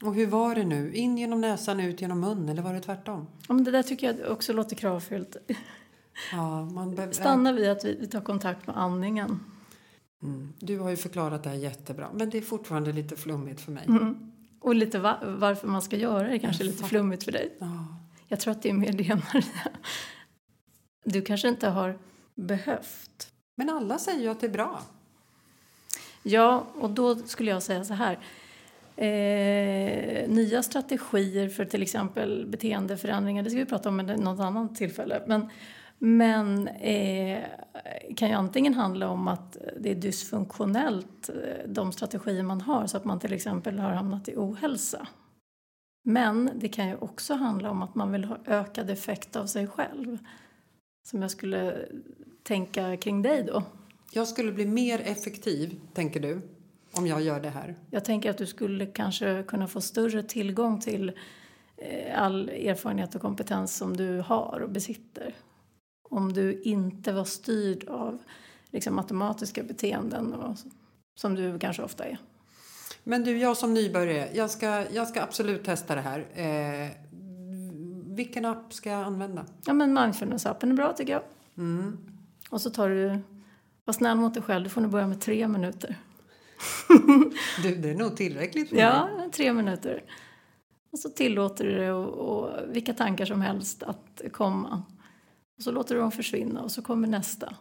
Och 0.02 0.16
hur 0.16 0.28
var 0.28 0.56
det 0.56 0.64
nu? 0.64 0.94
In 0.94 1.18
genom 1.18 1.42
näsan, 1.42 1.80
ut 1.80 2.02
genom 2.02 2.20
munnen 2.20 2.50
eller 2.50 2.62
var 2.62 2.74
det 2.74 2.80
tvärtom? 2.80 3.28
Ja, 3.48 3.54
men 3.54 3.64
det 3.64 3.72
där 3.72 3.84
tycker 3.84 4.14
jag 4.14 4.32
också 4.32 4.54
låter 4.54 4.76
kravfyllt. 4.76 5.38
Ja, 6.32 6.66
man 6.66 6.96
be- 6.96 7.12
Stanna 7.14 7.52
vid 7.54 7.70
att 7.70 7.86
vi, 7.86 7.98
vi 8.00 8.08
tar 8.08 8.22
kontakt 8.22 8.68
med 8.68 8.78
andningen. 8.78 9.40
Mm. 10.24 10.54
Du 10.60 10.80
har 10.80 10.90
ju 10.90 10.98
förklarat 10.98 11.44
det 11.44 11.50
här 11.50 11.56
jättebra, 11.58 12.10
men 12.14 12.30
det 12.30 12.38
är 12.38 12.42
fortfarande 12.42 12.92
lite 12.92 13.16
flummigt 13.16 13.62
för 13.62 13.72
mig. 13.72 13.86
Mm. 13.88 14.32
Och 14.64 14.76
lite 14.76 15.00
va- 15.00 15.20
varför 15.24 15.68
man 15.68 15.82
ska 15.82 15.96
göra 15.96 16.28
det 16.28 16.40
kanske 16.40 16.64
är 16.64 16.66
lite 16.66 16.84
flummigt 16.84 17.24
för 17.24 17.32
dig. 17.32 17.54
Ja. 17.60 17.88
Jag 18.28 18.40
tror 18.40 18.52
att 18.52 18.62
det 18.62 18.70
är 18.70 18.74
mer 18.74 18.92
det 18.92 19.16
Maria. 19.16 19.72
Du 21.04 21.22
kanske 21.22 21.48
inte 21.48 21.70
har 21.70 21.98
behövt. 22.36 23.34
Men 23.56 23.70
alla 23.70 23.98
säger 23.98 24.20
ju 24.22 24.28
att 24.28 24.40
det 24.40 24.48
är 24.48 24.52
bra. 24.52 24.82
Ja, 26.24 26.68
och 26.76 26.90
då 26.90 27.16
skulle 27.16 27.52
jag 27.52 27.64
säga 27.64 27.86
så 27.86 27.94
här. 27.94 28.20
Eh, 28.96 30.30
nya 30.30 30.64
strategier 30.64 31.50
för 31.50 31.66
till 31.66 31.82
exempel 31.82 32.46
beteendeförändringar, 32.48 33.44
det 33.44 33.50
ska 33.50 33.60
vi 33.60 33.66
prata 33.66 33.90
om 33.90 33.98
vid 33.98 34.20
något 34.20 34.40
annat 34.40 34.76
tillfälle. 34.76 35.22
Men, 35.28 35.50
men 36.06 36.68
eh, 36.68 37.44
kan 38.16 38.30
ju 38.30 38.36
antingen 38.36 38.74
handla 38.74 39.10
om 39.10 39.28
att 39.28 39.58
det 39.80 39.92
är 39.92 39.96
dysfunktionellt, 39.96 41.30
eh, 41.30 41.70
de 41.70 41.92
strategier 41.92 42.44
man 42.44 42.62
har, 42.62 42.88
så 42.88 42.98
att 42.98 43.06
man 43.06 43.20
till 43.20 43.34
exempel 43.34 43.80
har 43.80 43.92
hamnat 43.92 44.28
i 44.28 44.34
ohälsa. 44.36 45.08
Men 46.06 46.50
det 46.56 46.68
kan 46.68 46.88
ju 46.88 46.96
också 46.96 47.34
handla 47.34 47.72
om 47.72 47.82
att 47.82 47.96
man 47.96 48.12
vill 48.12 48.24
ha 48.24 48.38
ökad 48.46 48.90
effekt 48.90 49.36
av 49.36 49.46
sig 49.46 49.68
själv. 49.68 50.18
Som 51.08 51.22
jag 51.22 51.32
skulle 51.32 51.86
tänka 52.44 52.98
kring 52.98 53.22
dig 53.22 53.44
då. 53.44 53.64
Jag 54.14 54.28
skulle 54.28 54.52
bli 54.52 54.66
mer 54.66 55.02
effektiv, 55.02 55.80
tänker 55.94 56.20
du, 56.20 56.42
om 56.92 57.08
jag 57.08 57.22
gör 57.22 57.40
det 57.40 57.50
här. 57.50 57.76
Jag 57.90 58.06
tänker 58.06 58.30
att 58.30 58.38
du 58.38 58.46
skulle 58.46 58.86
kanske 58.86 59.44
kunna 59.48 59.68
få 59.68 59.82
större 59.82 60.24
tillgång 60.24 60.80
till 60.80 61.12
eh, 61.78 62.22
all 62.22 62.50
erfarenhet 62.50 63.16
och 63.16 63.22
kompetens 63.22 63.76
som 63.76 63.98
du 63.98 64.20
har 64.20 64.60
och 64.64 64.70
besitter. 64.70 65.36
Om 66.14 66.34
du 66.34 66.62
inte 66.62 67.12
var 67.12 67.26
styrd 67.26 67.88
av 67.88 68.20
liksom, 68.72 69.00
automatiska 69.00 69.64
beteenden 69.64 70.34
och, 70.34 70.58
som 71.16 71.36
du 71.36 71.60
kanske 71.60 71.84
ofta 71.84 72.06
är. 72.06 72.18
Men 73.04 73.24
du, 73.24 73.38
jag 73.38 73.58
som 73.58 73.74
nybörjare, 73.74 74.30
jag 74.34 74.50
ska, 74.50 74.92
jag 74.92 75.08
ska 75.08 75.22
absolut 75.22 75.64
testa 75.64 75.96
det 75.96 76.02
här. 76.02 76.20
Eh, 76.34 76.92
vilken 78.16 78.46
app 78.46 78.74
ska 78.74 78.90
jag 78.90 79.04
använda? 79.04 79.46
Ja, 79.66 79.74
men 79.74 79.98
mindfulness-appen 79.98 80.70
är 80.70 80.74
bra 80.74 80.94
tycker 80.94 81.14
jag. 81.14 81.24
Mm. 81.58 81.98
Och 82.50 82.62
så 82.62 82.70
tar 82.70 82.90
du, 82.90 83.20
var 83.86 83.94
snäll 83.94 84.18
mot 84.18 84.34
dig 84.34 84.44
själv, 84.44 84.64
du 84.64 84.70
får 84.70 84.82
nog 84.82 84.92
börja 84.92 85.08
med 85.08 85.22
tre 85.22 85.48
minuter. 85.48 85.96
Du, 87.64 87.76
det 87.76 87.90
är 87.90 87.96
nog 87.96 88.18
tillräckligt 88.18 88.70
för 88.70 88.76
mig. 88.76 88.86
Ja, 88.86 89.10
tre 89.34 89.54
minuter. 89.54 90.04
Och 90.92 91.00
så 91.00 91.10
tillåter 91.10 91.66
du 91.66 91.78
det 91.78 91.92
och, 91.92 92.08
och 92.14 92.50
vilka 92.68 92.94
tankar 92.94 93.26
som 93.26 93.42
helst 93.42 93.84
att 93.84 94.22
komma. 94.32 94.84
Och 95.58 95.64
så 95.64 95.72
låter 95.72 95.96
du 95.96 96.02
dem 96.02 96.12
försvinna 96.12 96.62
och 96.62 96.72
så 96.72 96.82
kommer 96.82 97.08
nästa. 97.08 97.56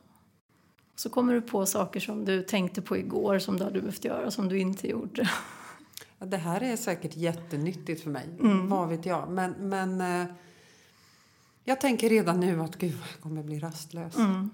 Och 0.93 1.01
så 1.01 1.11
kommer 1.11 1.35
du 1.35 1.41
på 1.41 1.67
saker 1.67 2.01
som 2.01 2.25
du 2.25 2.43
tänkte 2.43 2.83
på 2.83 2.97
igår 2.97 3.39
som 3.39 3.57
du 3.57 3.65
hade 3.65 3.81
behövt 3.81 4.05
göra 4.05 4.31
som 4.31 4.49
du 4.49 4.59
inte 4.59 4.89
gjorde. 4.89 5.31
Ja, 6.19 6.27
Det 6.27 6.37
här 6.37 6.63
är 6.63 6.77
säkert 6.77 7.17
jättenyttigt 7.17 8.03
för 8.03 8.11
mig. 8.11 8.29
Mm. 8.41 8.69
Vad 8.69 8.89
vet 8.89 9.07
jag. 9.07 9.31
Men, 9.31 9.53
men 9.53 10.01
eh, 10.01 10.35
jag 11.65 11.81
tänker 11.81 12.09
redan 12.09 12.41
nu 12.41 12.61
att 12.63 12.77
gud, 12.77 12.99
jag 13.13 13.21
kommer 13.21 13.43
bli 13.43 13.59
rastlös. 13.59 14.17
Mm. 14.17 14.51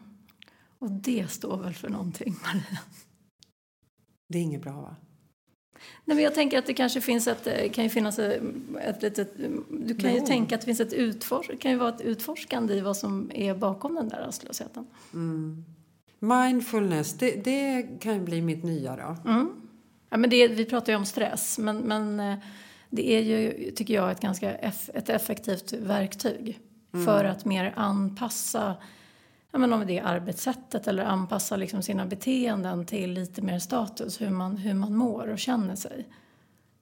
Och 0.79 0.91
det 0.91 1.31
står 1.31 1.57
väl 1.57 1.75
för 1.75 1.89
någonting, 1.89 2.37
Maria? 2.45 2.79
Det 4.29 4.39
är 4.39 4.43
inget 4.43 4.63
bra 4.63 4.81
va? 4.81 4.97
Nej, 6.05 6.15
men 6.15 6.25
jag 6.25 6.35
tänker 6.35 6.59
att 6.59 6.67
det 6.67 6.75
kanske 6.75 7.01
finns 7.01 7.29
ett, 7.29 7.47
eh, 7.47 7.71
kan 7.71 7.85
ju 7.85 7.91
finnas 7.91 8.19
ett, 8.19 8.43
ett 8.81 9.03
litet... 9.03 9.33
Du 9.71 9.95
kan 9.95 10.15
ju 10.15 10.21
tänka 10.21 10.55
att 10.55 10.61
det 10.61 10.65
finns 10.65 10.81
ett 10.81 10.93
utfors, 10.93 11.51
kan 11.61 11.71
ju 11.71 11.77
vara 11.77 11.89
ett 11.89 12.01
utforskande 12.01 12.75
i 12.75 12.81
vad 12.81 12.97
som 12.97 13.31
är 13.35 13.55
bakom 13.55 13.95
den 13.95 14.09
där 14.09 14.19
rastlösheten. 14.19 14.87
Mm. 15.15 15.65
Mindfulness, 16.19 17.13
det, 17.13 17.45
det 17.45 17.89
kan 18.01 18.15
ju 18.15 18.21
bli 18.21 18.41
mitt 18.41 18.65
nya 18.65 18.97
då. 18.97 19.31
Mm. 19.31 19.51
Ja, 20.11 20.17
men 20.17 20.31
det, 20.31 20.49
vi 20.49 20.65
pratar 20.65 20.93
ju 20.93 20.97
om 20.97 21.07
stress, 21.07 21.59
men, 21.59 21.79
men 21.79 22.21
eh, 22.21 22.39
det 22.91 23.13
är 23.13 23.21
ju, 23.21 23.71
tycker 23.71 23.95
jag, 23.95 24.11
ett 24.11 24.21
ganska 24.21 24.55
eff, 24.55 24.91
ett 24.95 25.09
effektivt 25.09 25.73
verktyg 25.73 26.59
för 27.07 27.25
att 27.25 27.45
mer 27.45 27.73
anpassa 27.77 28.75
ja, 29.59 29.61
men 29.61 29.73
om 29.73 29.87
det 29.87 29.99
är 29.99 30.03
arbetssättet 30.03 30.87
eller 30.87 31.05
anpassa 31.05 31.57
liksom 31.57 31.83
sina 31.83 32.07
beteenden 32.07 32.87
till 32.87 33.13
lite 33.13 33.43
mer 33.43 33.59
status, 33.59 34.21
hur 34.21 34.31
man, 34.31 34.57
hur 34.57 34.75
man 34.75 34.97
mår 34.97 35.29
och 35.29 35.39
känner 35.39 35.77
sig. 35.77 36.07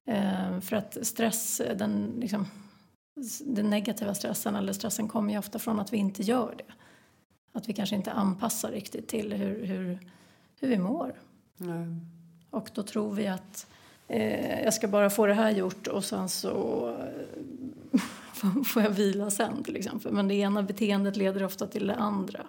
Eh, 0.07 0.61
för 0.61 0.77
att 0.77 1.07
stress, 1.07 1.63
den, 1.77 2.13
liksom, 2.21 2.47
den 3.41 3.71
negativa 3.71 4.15
stressen 4.15 4.57
eller 4.57 4.73
stressen 4.73 5.09
kommer 5.09 5.33
ju 5.33 5.39
ofta 5.39 5.59
från 5.59 5.81
att 5.81 5.93
vi 5.93 5.97
inte 5.97 6.23
gör 6.23 6.55
det. 6.59 6.73
Att 7.53 7.69
vi 7.69 7.73
kanske 7.73 7.97
inte 7.97 8.13
anpassar 8.13 8.71
riktigt 8.71 9.09
till 9.09 9.33
hur, 9.33 9.67
hur, 9.67 9.99
hur 10.61 10.69
vi 10.69 10.79
mår. 10.79 11.15
Mm. 11.61 12.01
Och 12.51 12.71
då 12.75 12.83
tror 12.83 13.15
vi 13.15 13.27
att 13.27 13.67
eh, 14.09 14.65
jag 14.65 14.75
ska 14.75 14.89
bara 14.89 15.11
få 15.11 15.27
det 15.27 15.35
här 15.35 15.51
gjort 15.51 15.87
och 15.87 16.05
sen 16.05 16.29
så 16.29 16.89
får 18.65 18.83
jag 18.83 18.91
vila 18.91 19.31
sen 19.31 19.63
till 19.63 19.77
exempel. 19.77 20.13
Men 20.13 20.29
det 20.29 20.35
ena 20.35 20.63
beteendet 20.63 21.17
leder 21.17 21.45
ofta 21.45 21.67
till 21.67 21.87
det 21.87 21.95
andra. 21.95 22.47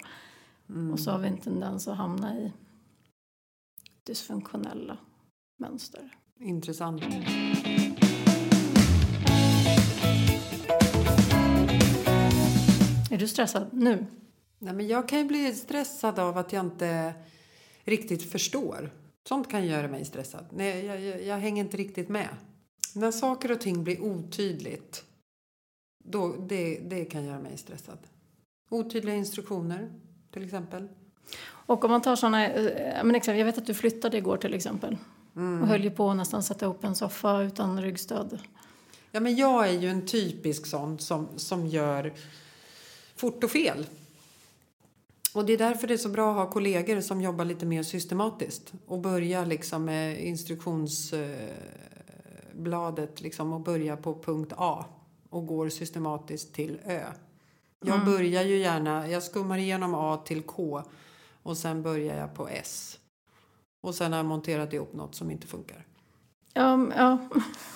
Och 0.93 0.99
så 0.99 1.11
har 1.11 1.19
vi 1.19 1.27
en 1.27 1.37
tendens 1.37 1.87
att 1.87 1.97
hamna 1.97 2.37
i 2.37 2.51
dysfunktionella 4.03 4.97
mönster. 5.59 6.09
Intressant. 6.39 7.03
Är 13.11 13.17
du 13.17 13.27
stressad 13.27 13.67
nu? 13.71 14.05
Nej, 14.59 14.73
men 14.73 14.87
jag 14.87 15.09
kan 15.09 15.19
ju 15.19 15.25
bli 15.25 15.53
stressad 15.53 16.19
av 16.19 16.37
att 16.37 16.53
jag 16.53 16.65
inte 16.65 17.13
riktigt 17.83 18.31
förstår. 18.31 18.93
Sånt 19.27 19.51
kan 19.51 19.65
göra 19.65 19.87
mig 19.87 20.05
stressad. 20.05 20.45
Nej, 20.51 20.85
jag, 20.85 21.01
jag, 21.01 21.23
jag 21.23 21.37
hänger 21.37 21.63
inte 21.63 21.77
riktigt 21.77 22.09
med. 22.09 22.29
När 22.95 23.11
saker 23.11 23.51
och 23.51 23.61
ting 23.61 23.83
blir 23.83 24.01
otydligt, 24.01 25.03
då, 26.09 26.35
det, 26.47 26.79
det 26.79 27.05
kan 27.05 27.25
göra 27.25 27.39
mig 27.39 27.57
stressad. 27.57 27.97
Otydliga 28.69 29.15
instruktioner, 29.15 29.91
till 30.31 30.43
exempel. 30.43 30.87
Och 31.49 31.85
om 31.85 31.91
man 31.91 32.01
tar 32.01 32.15
såna, 32.15 32.47
eh, 32.47 33.03
men 33.03 33.15
exempel, 33.15 33.39
jag 33.39 33.45
vet 33.45 33.57
att 33.57 33.65
du 33.65 33.73
flyttade 33.73 34.17
igår 34.17 34.37
till 34.37 34.53
exempel. 34.53 34.97
Och 35.33 35.67
höll 35.67 35.83
ju 35.83 35.91
på 35.91 36.09
att 36.09 36.17
nästan 36.17 36.43
sätta 36.43 36.65
ihop 36.65 36.83
en 36.83 36.95
soffa 36.95 37.41
utan 37.41 37.81
ryggstöd. 37.81 38.39
Ja, 39.11 39.19
men 39.19 39.35
jag 39.35 39.67
är 39.67 39.79
ju 39.79 39.89
en 39.89 40.05
typisk 40.05 40.65
sån 40.65 40.99
som, 40.99 41.27
som 41.35 41.67
gör 41.67 42.13
fort 43.15 43.43
och 43.43 43.51
fel. 43.51 43.87
Och 45.33 45.45
det 45.45 45.53
är 45.53 45.57
därför 45.57 45.87
det 45.87 45.93
är 45.93 45.97
så 45.97 46.09
bra 46.09 46.31
att 46.31 46.37
ha 46.37 46.49
kollegor 46.49 47.01
som 47.01 47.21
jobbar 47.21 47.45
lite 47.45 47.65
mer 47.65 47.83
systematiskt 47.83 48.73
och 48.85 48.99
börja 48.99 49.45
liksom 49.45 49.85
med 49.85 50.25
instruktionsbladet 50.25 53.21
liksom 53.21 53.53
och 53.53 53.61
börja 53.61 53.97
på 53.97 54.23
punkt 54.23 54.53
A 54.57 54.85
och 55.29 55.47
går 55.47 55.69
systematiskt 55.69 56.53
till 56.53 56.79
Ö. 56.85 57.01
Jag 57.79 57.95
Mm. 57.95 58.05
börjar 58.05 58.43
ju 58.43 58.57
gärna, 58.57 59.07
jag 59.09 59.23
skummar 59.23 59.57
igenom 59.57 59.93
A 59.95 60.17
till 60.25 60.41
K 60.43 60.83
och 61.43 61.57
sen 61.57 61.83
börjar 61.83 62.17
jag 62.17 62.33
på 62.33 62.47
S. 62.47 62.99
Och 63.81 63.95
sen 63.95 64.11
har 64.11 64.19
jag 64.19 64.25
monterat 64.25 64.73
ihop 64.73 64.93
något 64.93 65.15
som 65.15 65.31
inte 65.31 65.47
funkar. 65.47 65.85
Ja, 66.53 66.73
m- 66.73 66.93
ja. 66.97 67.17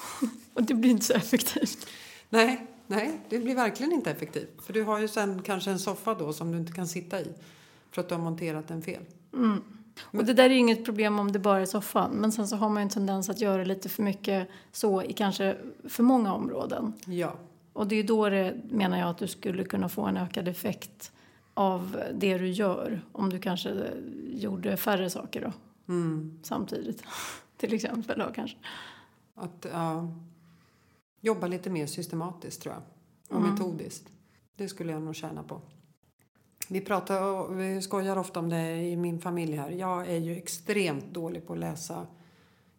och 0.53 0.63
det 0.63 0.73
blir 0.73 0.91
inte 0.91 1.05
så 1.05 1.13
effektivt. 1.13 1.87
Nej, 2.29 2.67
nej, 2.87 3.19
det 3.29 3.39
blir 3.39 3.55
verkligen 3.55 3.91
inte 3.91 4.11
effektivt. 4.11 4.61
För 4.61 4.73
du 4.73 4.83
har 4.83 4.99
ju 4.99 5.07
sen 5.07 5.41
kanske 5.41 5.71
en 5.71 5.79
soffa 5.79 6.13
då 6.13 6.33
som 6.33 6.51
du 6.51 6.57
inte 6.57 6.73
kan 6.73 6.87
sitta 6.87 7.21
i. 7.21 7.27
För 7.91 8.01
att 8.01 8.09
du 8.09 8.15
har 8.15 8.21
monterat 8.21 8.67
den 8.67 8.81
fel. 8.81 9.03
Mm. 9.33 9.61
Och 9.99 10.25
det 10.25 10.33
där 10.33 10.45
är 10.45 10.49
ju 10.49 10.57
inget 10.57 10.85
problem 10.85 11.19
om 11.19 11.31
det 11.31 11.39
bara 11.39 11.59
är 11.61 11.65
soffan. 11.65 12.11
Men 12.11 12.31
sen 12.31 12.47
så 12.47 12.55
har 12.55 12.69
man 12.69 12.81
en 12.83 12.89
tendens 12.89 13.29
att 13.29 13.41
göra 13.41 13.63
lite 13.63 13.89
för 13.89 14.03
mycket 14.03 14.47
så 14.71 15.03
i 15.03 15.13
kanske 15.13 15.57
för 15.89 16.03
många 16.03 16.33
områden. 16.33 16.93
Ja, 17.05 17.33
Och 17.73 17.87
det 17.87 17.95
är 17.95 18.03
då 18.03 18.29
det 18.29 18.55
menar 18.69 18.99
jag 18.99 19.09
att 19.09 19.17
du 19.17 19.27
skulle 19.27 19.63
kunna 19.63 19.89
få 19.89 20.01
en 20.05 20.17
ökad 20.17 20.47
effekt 20.47 21.11
av 21.53 22.03
det 22.13 22.37
du 22.37 22.49
gör. 22.49 23.01
Om 23.11 23.29
du 23.29 23.39
kanske 23.39 23.91
gjorde 24.29 24.77
färre 24.77 25.09
saker 25.09 25.41
då, 25.41 25.53
mm. 25.93 26.39
samtidigt. 26.43 27.03
Till 27.57 27.73
exempel 27.73 28.19
då 28.19 28.25
kanske. 28.35 28.57
att 29.35 29.65
ja, 29.71 30.07
jobba 31.21 31.47
lite 31.47 31.69
mer 31.69 31.85
systematiskt 31.87 32.61
tror 32.61 32.73
jag. 32.75 32.83
Och 33.37 33.43
Mm. 33.43 33.53
metodiskt. 33.53 34.09
Det 34.55 34.67
skulle 34.67 34.91
jag 34.91 35.01
nog 35.01 35.15
tjäna 35.15 35.43
på. 35.43 35.61
Vi, 36.71 36.81
pratar, 36.81 37.53
vi 37.53 37.81
skojar 37.81 38.17
ofta 38.17 38.39
om 38.39 38.49
det 38.49 38.75
i 38.75 38.95
min 38.97 39.21
familj 39.21 39.55
här. 39.55 39.69
Jag 39.69 40.09
är 40.09 40.17
ju 40.17 40.37
extremt 40.37 41.13
dålig 41.13 41.47
på 41.47 41.53
att 41.53 41.59
läsa 41.59 42.07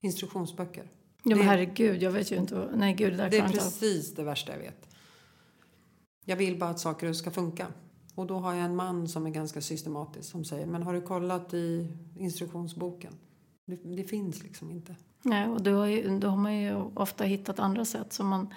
instruktionsböcker. 0.01 0.91
Ja, 1.23 1.37
men 1.37 1.47
herregud, 1.47 2.03
jag 2.03 2.11
vet 2.11 2.33
ju 2.33 2.37
inte. 2.37 2.69
Nej, 2.75 2.95
gud, 2.95 3.17
det 3.17 3.29
Det 3.29 3.39
är 3.39 3.49
precis 3.49 4.15
det 4.15 4.25
värsta 4.25 4.53
jag 4.53 4.59
vet. 4.59 4.89
Jag 6.25 6.37
vill 6.37 6.59
bara 6.59 6.71
att 6.71 6.81
saker 6.81 7.13
ska 7.13 7.31
funka. 7.31 7.67
Och 8.15 8.27
då 8.27 8.39
har 8.39 8.55
jag 8.55 8.65
en 8.65 8.77
man 8.77 9.09
som 9.09 9.27
är 9.27 9.31
ganska 9.31 9.61
systematisk 9.61 10.31
som 10.31 10.45
säger 10.45 10.67
Men 10.67 10.83
har 10.83 10.95
du 10.95 11.01
kollat 11.01 11.55
i 11.55 11.89
instruktionsboken? 12.19 13.13
Det, 13.67 13.77
det 13.77 14.05
finns 14.05 14.43
liksom 14.43 14.71
inte. 14.71 14.97
Nej, 15.23 15.49
och 15.49 15.63
då 15.63 15.75
har, 15.75 15.87
ju, 15.87 16.19
då 16.19 16.29
har 16.29 16.37
man 16.37 16.57
ju 16.57 16.75
ofta 16.95 17.25
hittat 17.25 17.59
andra 17.59 17.85
sätt 17.85 18.13
som 18.13 18.29
man 18.29 18.55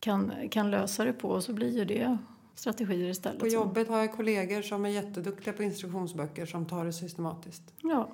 kan, 0.00 0.32
kan 0.50 0.70
lösa 0.70 1.04
det 1.04 1.12
på. 1.12 1.28
Och 1.28 1.44
så 1.44 1.52
blir 1.52 1.78
ju 1.78 1.84
det 1.84 2.18
strategier 2.54 3.10
istället. 3.10 3.40
På 3.40 3.46
jobbet 3.46 3.88
har 3.88 3.98
jag 3.98 4.12
kollegor 4.12 4.62
som 4.62 4.84
är 4.84 4.88
jätteduktiga 4.88 5.54
på 5.54 5.62
instruktionsböcker 5.62 6.46
som 6.46 6.66
tar 6.66 6.84
det 6.84 6.92
systematiskt. 6.92 7.62
Ja. 7.82 8.10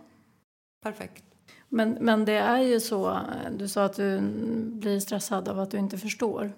Perfekt. 0.82 1.24
Men, 1.68 1.90
men 1.90 2.24
det 2.24 2.32
är 2.32 2.62
ju 2.62 2.80
så, 2.80 3.20
du 3.58 3.68
sa 3.68 3.84
att 3.84 3.96
du 3.96 4.20
blir 4.64 5.00
stressad 5.00 5.48
av 5.48 5.58
att 5.58 5.70
du 5.70 5.78
inte 5.78 5.98
förstår. 5.98 6.52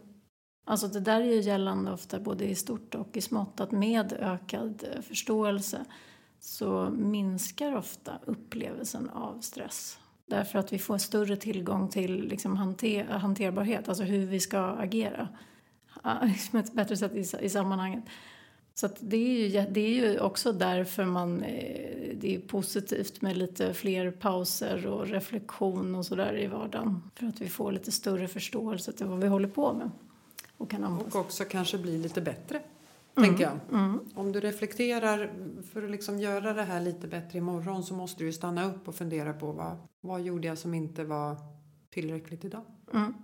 Alltså 0.64 0.88
det 0.88 1.00
där 1.00 1.20
är 1.20 1.24
ju 1.24 1.40
gällande 1.40 1.92
ofta 1.92 2.20
både 2.20 2.44
i 2.44 2.54
stort 2.54 2.94
och 2.94 3.16
i 3.16 3.20
smått 3.20 3.60
att 3.60 3.72
med 3.72 4.12
ökad 4.12 4.84
förståelse 5.02 5.84
så 6.40 6.90
minskar 6.90 7.76
ofta 7.76 8.12
upplevelsen 8.24 9.08
av 9.08 9.40
stress. 9.40 9.98
Därför 10.26 10.58
att 10.58 10.72
vi 10.72 10.78
får 10.78 10.98
större 10.98 11.36
tillgång 11.36 11.88
till 11.88 12.24
liksom 12.28 12.56
hanter, 12.56 13.04
hanterbarhet, 13.04 13.88
alltså 13.88 14.04
hur 14.04 14.26
vi 14.26 14.40
ska 14.40 14.60
agera. 14.60 15.28
Ah, 16.02 16.28
Som 16.50 16.58
ett 16.58 16.72
bättre 16.72 16.96
sätt 16.96 17.14
i, 17.14 17.44
i 17.44 17.48
sammanhanget. 17.48 18.04
Så 18.74 18.88
det, 19.00 19.16
är 19.16 19.48
ju, 19.48 19.70
det 19.70 19.80
är 19.80 19.88
ju 19.88 20.20
också 20.20 20.52
därför 20.52 21.04
man, 21.04 21.42
eh, 21.42 22.16
det 22.16 22.34
är 22.34 22.40
positivt 22.40 23.22
med 23.22 23.36
lite 23.36 23.74
fler 23.74 24.10
pauser 24.10 24.86
och 24.86 25.06
reflektion 25.06 25.94
och 25.94 26.06
sådär 26.06 26.38
i 26.38 26.46
vardagen. 26.46 27.02
För 27.14 27.26
att 27.26 27.40
vi 27.40 27.48
får 27.48 27.72
lite 27.72 27.92
större 27.92 28.28
förståelse 28.28 28.92
till 28.92 29.06
vad 29.06 29.18
vi 29.18 29.26
håller 29.26 29.48
på 29.48 29.72
med. 29.72 29.90
Och 30.56 30.70
kan 30.70 30.84
Och 30.84 31.16
också 31.16 31.44
kanske 31.44 31.78
bli 31.78 31.98
lite 31.98 32.20
bättre. 32.20 32.62
Mm. 33.16 33.28
Tänker 33.28 33.44
jag. 33.44 33.80
Mm. 33.80 34.00
Om 34.14 34.32
du 34.32 34.40
reflekterar 34.40 35.32
för 35.72 35.82
att 35.82 35.90
liksom 35.90 36.20
göra 36.20 36.52
det 36.52 36.62
här 36.62 36.80
lite 36.80 37.08
bättre 37.08 37.38
imorgon 37.38 37.84
så 37.84 37.94
måste 37.94 38.24
du 38.24 38.32
stanna 38.32 38.64
upp 38.64 38.88
och 38.88 38.94
fundera 38.94 39.32
på 39.32 39.52
vad, 39.52 39.76
vad 40.00 40.20
gjorde 40.20 40.48
jag 40.48 40.58
som 40.58 40.74
inte 40.74 41.04
var 41.04 41.36
tillräckligt 41.90 42.44
idag? 42.44 42.64
Mm. 42.94 43.14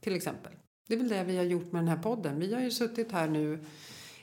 Till 0.00 0.14
exempel. 0.14 0.52
Det 0.86 0.94
är 0.94 0.98
väl 0.98 1.08
det 1.08 1.24
vi 1.24 1.36
har 1.36 1.44
gjort 1.44 1.72
med 1.72 1.82
den 1.82 1.88
här 1.88 2.02
podden. 2.02 2.40
Vi 2.40 2.54
har 2.54 2.60
ju 2.60 2.70
suttit 2.70 3.12
här 3.12 3.28
nu 3.28 3.58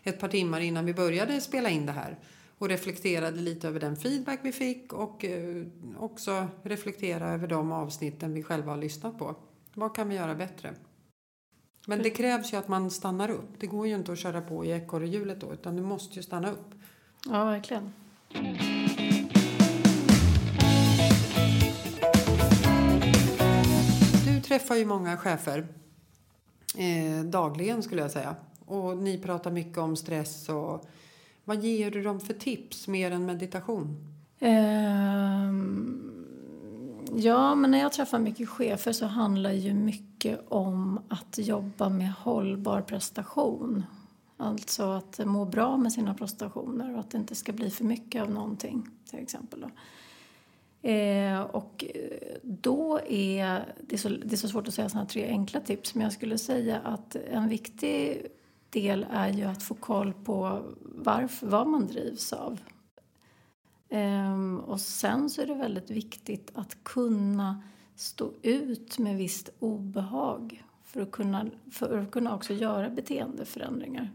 ett 0.04 0.20
par 0.20 0.28
timmar 0.28 0.60
innan 0.60 0.86
vi 0.86 0.94
började 0.94 1.42
spela 1.42 1.70
in 1.70 1.86
det 1.86 1.92
här 1.92 2.18
och 2.58 2.70
reflekterade 2.70 3.42
lite 3.42 3.68
över 3.68 3.80
den 3.80 3.96
feedback 3.96 4.40
vi 4.44 4.52
fick 4.52 4.94
och 4.94 5.26
eh, 5.26 5.66
också 6.00 6.48
reflektera 6.64 7.30
över 7.30 7.48
de 7.48 7.72
avsnitten 7.72 8.34
vi 8.34 8.44
själva 8.44 8.72
har 8.72 8.78
lyssnat 8.78 9.20
på. 9.20 9.36
Vad 9.74 9.96
kan 9.96 10.10
vi 10.10 10.16
göra 10.16 10.36
bättre? 10.36 10.74
Men 11.88 12.04
det 12.04 12.10
krävs 12.10 12.54
ju 12.54 12.58
att 12.58 12.68
man 12.68 12.92
stannar 12.92 13.30
upp. 13.32 13.50
Det 13.60 13.68
går 13.68 13.88
ju 13.88 13.96
inte 13.96 14.12
att 14.12 14.20
köra 14.20 14.42
på 14.42 14.66
i 14.66 14.72
ekorrhjulet 14.72 15.42
då 15.42 15.54
utan 15.54 15.76
du 15.76 15.82
måste 15.82 16.16
ju 16.16 16.24
stanna 16.24 16.52
upp. 16.52 16.70
Ja, 17.26 17.46
verkligen. 17.46 17.94
Du 24.26 24.42
träffar 24.42 24.76
ju 24.76 24.86
många 24.86 25.18
chefer 25.18 25.68
eh, 26.78 27.24
dagligen 27.26 27.84
skulle 27.84 28.02
jag 28.02 28.12
säga. 28.12 28.36
Och 28.66 28.98
ni 28.98 29.18
pratar 29.18 29.52
mycket 29.52 29.78
om 29.78 29.96
stress 29.96 30.50
och 30.50 30.86
vad 31.46 31.64
ger 31.64 31.92
du 31.92 32.04
dem 32.04 32.20
för 32.20 32.34
tips 32.34 32.88
mer 32.88 33.12
än 33.12 33.26
meditation? 33.26 34.14
Um... 34.40 36.14
ja, 37.16 37.56
men 37.56 37.72
när 37.72 37.80
jag 37.80 37.94
träffar 37.94 38.20
mycket 38.20 38.50
chefer 38.50 38.92
så 38.92 39.06
handlar 39.06 39.52
ju 39.52 39.74
mycket 39.74 40.46
om 40.50 41.00
att 41.08 41.38
jobba 41.38 41.90
med 41.90 42.14
hållbar 42.14 42.82
prestation. 42.82 43.84
Alltså 44.38 44.84
att 44.84 45.20
må 45.26 45.46
bra 45.46 45.78
med 45.78 45.94
sina 45.94 46.14
prestationer 46.14 46.94
och 46.94 47.00
att 47.00 47.12
det 47.12 47.18
inte 47.18 47.36
ska 47.36 47.52
bli 47.52 47.70
för 47.70 47.84
mycket 47.84 48.22
av 48.22 48.32
någonting 48.32 48.88
till 49.10 49.20
exempel. 49.20 49.66
Eh, 50.84 51.42
och 51.42 51.86
eh, 51.96 52.38
då 52.42 53.00
är 53.10 53.74
det, 53.82 53.96
är 53.96 53.98
så, 53.98 54.10
det 54.10 54.34
är 54.34 54.38
så 54.38 54.48
svårt 54.48 54.68
att 54.68 54.74
säga 54.74 54.90
sådana 54.90 55.04
här 55.04 55.10
tre 55.10 55.28
enkla 55.28 55.60
tips 55.60 55.96
men 55.96 56.04
jag 56.04 56.14
skulle 56.14 56.38
säga 56.38 56.80
att 56.80 57.16
en 57.16 57.50
viktig 57.50 58.28
del 58.70 59.06
är 59.12 59.30
ju 59.30 59.44
att 59.44 59.64
få 59.64 59.74
koll 59.74 60.14
på 60.14 60.62
varför, 60.82 61.48
vad 61.48 61.68
man 61.68 61.88
drivs 61.88 62.34
av. 62.34 62.60
Eh, 63.90 64.56
och 64.56 64.82
sen 64.82 65.30
så 65.30 65.42
är 65.42 65.48
det 65.48 65.54
väldigt 65.54 65.92
viktigt 65.92 66.52
att 66.56 66.84
kunna 66.84 67.64
stå 67.96 68.34
ut 68.42 69.00
med 69.00 69.18
visst 69.18 69.50
obehag 69.60 70.64
för 70.84 71.02
att 71.02 71.12
kunna, 71.12 71.46
för 71.72 71.98
att 71.98 72.12
kunna 72.12 72.36
också 72.36 72.54
göra 72.54 72.90
beteendeförändringar. 72.90 74.12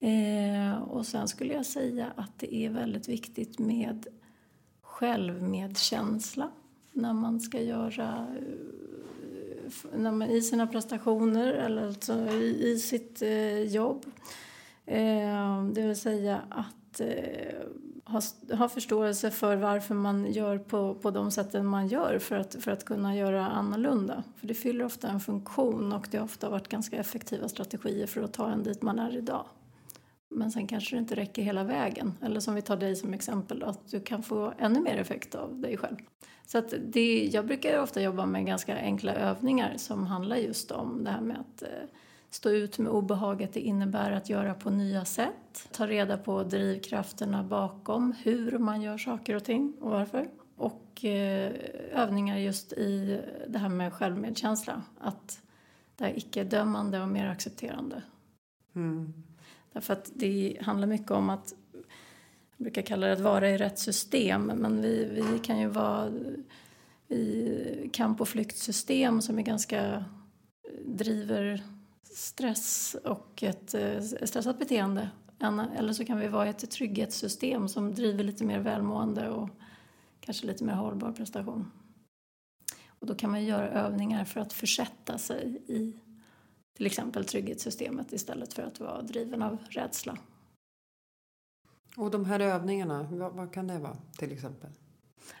Eh, 0.00 0.82
och 0.82 1.06
sen 1.06 1.28
skulle 1.28 1.54
jag 1.54 1.66
säga 1.66 2.12
att 2.16 2.38
det 2.38 2.54
är 2.54 2.70
väldigt 2.70 3.08
viktigt 3.08 3.58
med 3.58 4.06
självmedkänsla 4.96 6.50
när 6.92 7.12
man 7.12 7.40
ska 7.40 7.60
göra 7.60 8.26
eh, 8.36 9.98
när 9.98 10.12
man, 10.12 10.30
i 10.30 10.42
sina 10.42 10.66
prestationer 10.66 11.52
eller 11.52 11.86
alltså 11.86 12.12
i, 12.30 12.70
i 12.72 12.78
sitt 12.78 13.22
eh, 13.22 13.62
jobb. 13.62 14.06
Eh, 14.86 15.64
det 15.72 15.82
vill 15.82 15.96
säga 15.96 16.40
att 16.48 17.00
eh, 17.00 17.56
ha, 18.04 18.20
ha 18.56 18.68
förståelse 18.68 19.30
för 19.30 19.56
varför 19.56 19.94
man 19.94 20.32
gör 20.32 20.58
på, 20.58 20.94
på 20.94 21.10
de 21.10 21.30
sätten 21.30 21.66
man 21.66 21.88
gör 21.88 22.18
för 22.18 22.36
att, 22.36 22.56
för 22.60 22.70
att 22.70 22.84
kunna 22.84 23.16
göra 23.16 23.46
annorlunda. 23.46 24.22
För 24.36 24.46
det 24.46 24.54
fyller 24.54 24.84
ofta 24.84 25.08
en 25.08 25.20
funktion 25.20 25.92
och 25.92 26.08
det 26.10 26.18
har 26.18 26.24
ofta 26.24 26.48
varit 26.48 26.68
ganska 26.68 26.96
effektiva 26.96 27.48
strategier 27.48 28.06
för 28.06 28.22
att 28.22 28.32
ta 28.32 28.50
en 28.50 28.62
dit 28.62 28.82
man 28.82 28.98
är 28.98 29.16
idag. 29.16 29.44
Men 30.36 30.50
sen 30.50 30.66
kanske 30.66 30.96
det 30.96 31.00
inte 31.00 31.14
räcker 31.14 31.42
hela 31.42 31.64
vägen. 31.64 32.14
Eller 32.22 32.40
som 32.40 32.54
vi 32.54 32.62
tar 32.62 32.76
dig 32.76 32.96
som 32.96 33.14
exempel, 33.14 33.58
då, 33.58 33.66
att 33.66 33.90
du 33.90 34.00
kan 34.00 34.22
få 34.22 34.52
ännu 34.58 34.80
mer 34.80 34.96
effekt 34.96 35.34
av 35.34 35.60
dig 35.60 35.76
själv. 35.76 35.96
Så 36.46 36.58
att 36.58 36.74
det, 36.86 37.30
jag 37.32 37.46
brukar 37.46 37.82
ofta 37.82 38.02
jobba 38.02 38.26
med 38.26 38.46
ganska 38.46 38.76
enkla 38.76 39.14
övningar 39.14 39.74
som 39.76 40.06
handlar 40.06 40.36
just 40.36 40.70
om 40.70 41.04
det 41.04 41.10
här 41.10 41.20
med 41.20 41.36
att 41.40 41.62
eh, 41.62 41.68
stå 42.30 42.50
ut 42.50 42.78
med 42.78 42.92
obehaget 42.92 43.52
det 43.52 43.60
innebär 43.60 44.10
att 44.10 44.28
göra 44.28 44.54
på 44.54 44.70
nya 44.70 45.04
sätt. 45.04 45.68
Ta 45.72 45.86
reda 45.86 46.18
på 46.18 46.42
drivkrafterna 46.42 47.42
bakom 47.42 48.14
hur 48.22 48.58
man 48.58 48.82
gör 48.82 48.98
saker 48.98 49.34
och 49.34 49.44
ting 49.44 49.72
och 49.80 49.90
varför. 49.90 50.28
Och 50.56 51.04
eh, 51.04 51.52
övningar 51.92 52.38
just 52.38 52.72
i 52.72 53.20
det 53.48 53.58
här 53.58 53.68
med 53.68 53.92
självmedkänsla. 53.92 54.82
Att 55.00 55.42
det 55.96 56.04
är 56.04 56.18
icke-dömande 56.18 57.02
och 57.02 57.08
mer 57.08 57.26
accepterande. 57.26 58.02
Mm. 58.74 59.12
Därför 59.76 59.92
att 59.92 60.10
det 60.14 60.56
handlar 60.60 60.86
mycket 60.86 61.10
om 61.10 61.30
att, 61.30 61.54
jag 62.56 62.64
brukar 62.64 62.82
kalla 62.82 63.06
det 63.06 63.12
att 63.12 63.20
vara 63.20 63.50
i 63.50 63.56
rätt 63.56 63.78
system, 63.78 64.46
men 64.46 64.82
vi, 64.82 65.04
vi 65.04 65.38
kan 65.38 65.58
ju 65.58 65.68
vara 65.68 66.12
i 67.08 67.90
kamp 67.92 68.20
och 68.20 68.28
flyktsystem 68.28 69.22
som 69.22 69.38
är 69.38 69.42
ganska, 69.42 70.04
driver 70.84 71.62
stress 72.02 72.96
och 73.04 73.42
ett 73.42 73.74
eh, 73.74 74.00
stressat 74.00 74.58
beteende. 74.58 75.10
Eller 75.76 75.92
så 75.92 76.04
kan 76.04 76.18
vi 76.18 76.28
vara 76.28 76.46
i 76.46 76.50
ett 76.50 76.70
trygghetssystem 76.70 77.68
som 77.68 77.94
driver 77.94 78.24
lite 78.24 78.44
mer 78.44 78.58
välmående 78.58 79.28
och 79.30 79.48
kanske 80.20 80.46
lite 80.46 80.64
mer 80.64 80.74
hållbar 80.74 81.12
prestation. 81.12 81.70
Och 82.88 83.06
då 83.06 83.14
kan 83.14 83.30
man 83.30 83.44
göra 83.44 83.68
övningar 83.68 84.24
för 84.24 84.40
att 84.40 84.52
försätta 84.52 85.18
sig 85.18 85.62
i 85.66 86.00
till 86.76 86.86
exempel 86.86 87.24
trygghetssystemet 87.24 88.12
istället 88.12 88.54
för 88.54 88.62
att 88.62 88.80
vara 88.80 89.02
driven 89.02 89.42
av 89.42 89.58
rädsla. 89.68 90.18
Och 91.96 92.10
de 92.10 92.24
här 92.24 92.40
övningarna, 92.40 93.08
vad, 93.12 93.32
vad 93.32 93.52
kan 93.52 93.66
det 93.66 93.78
vara 93.78 93.96
till 94.18 94.32
exempel? 94.32 94.70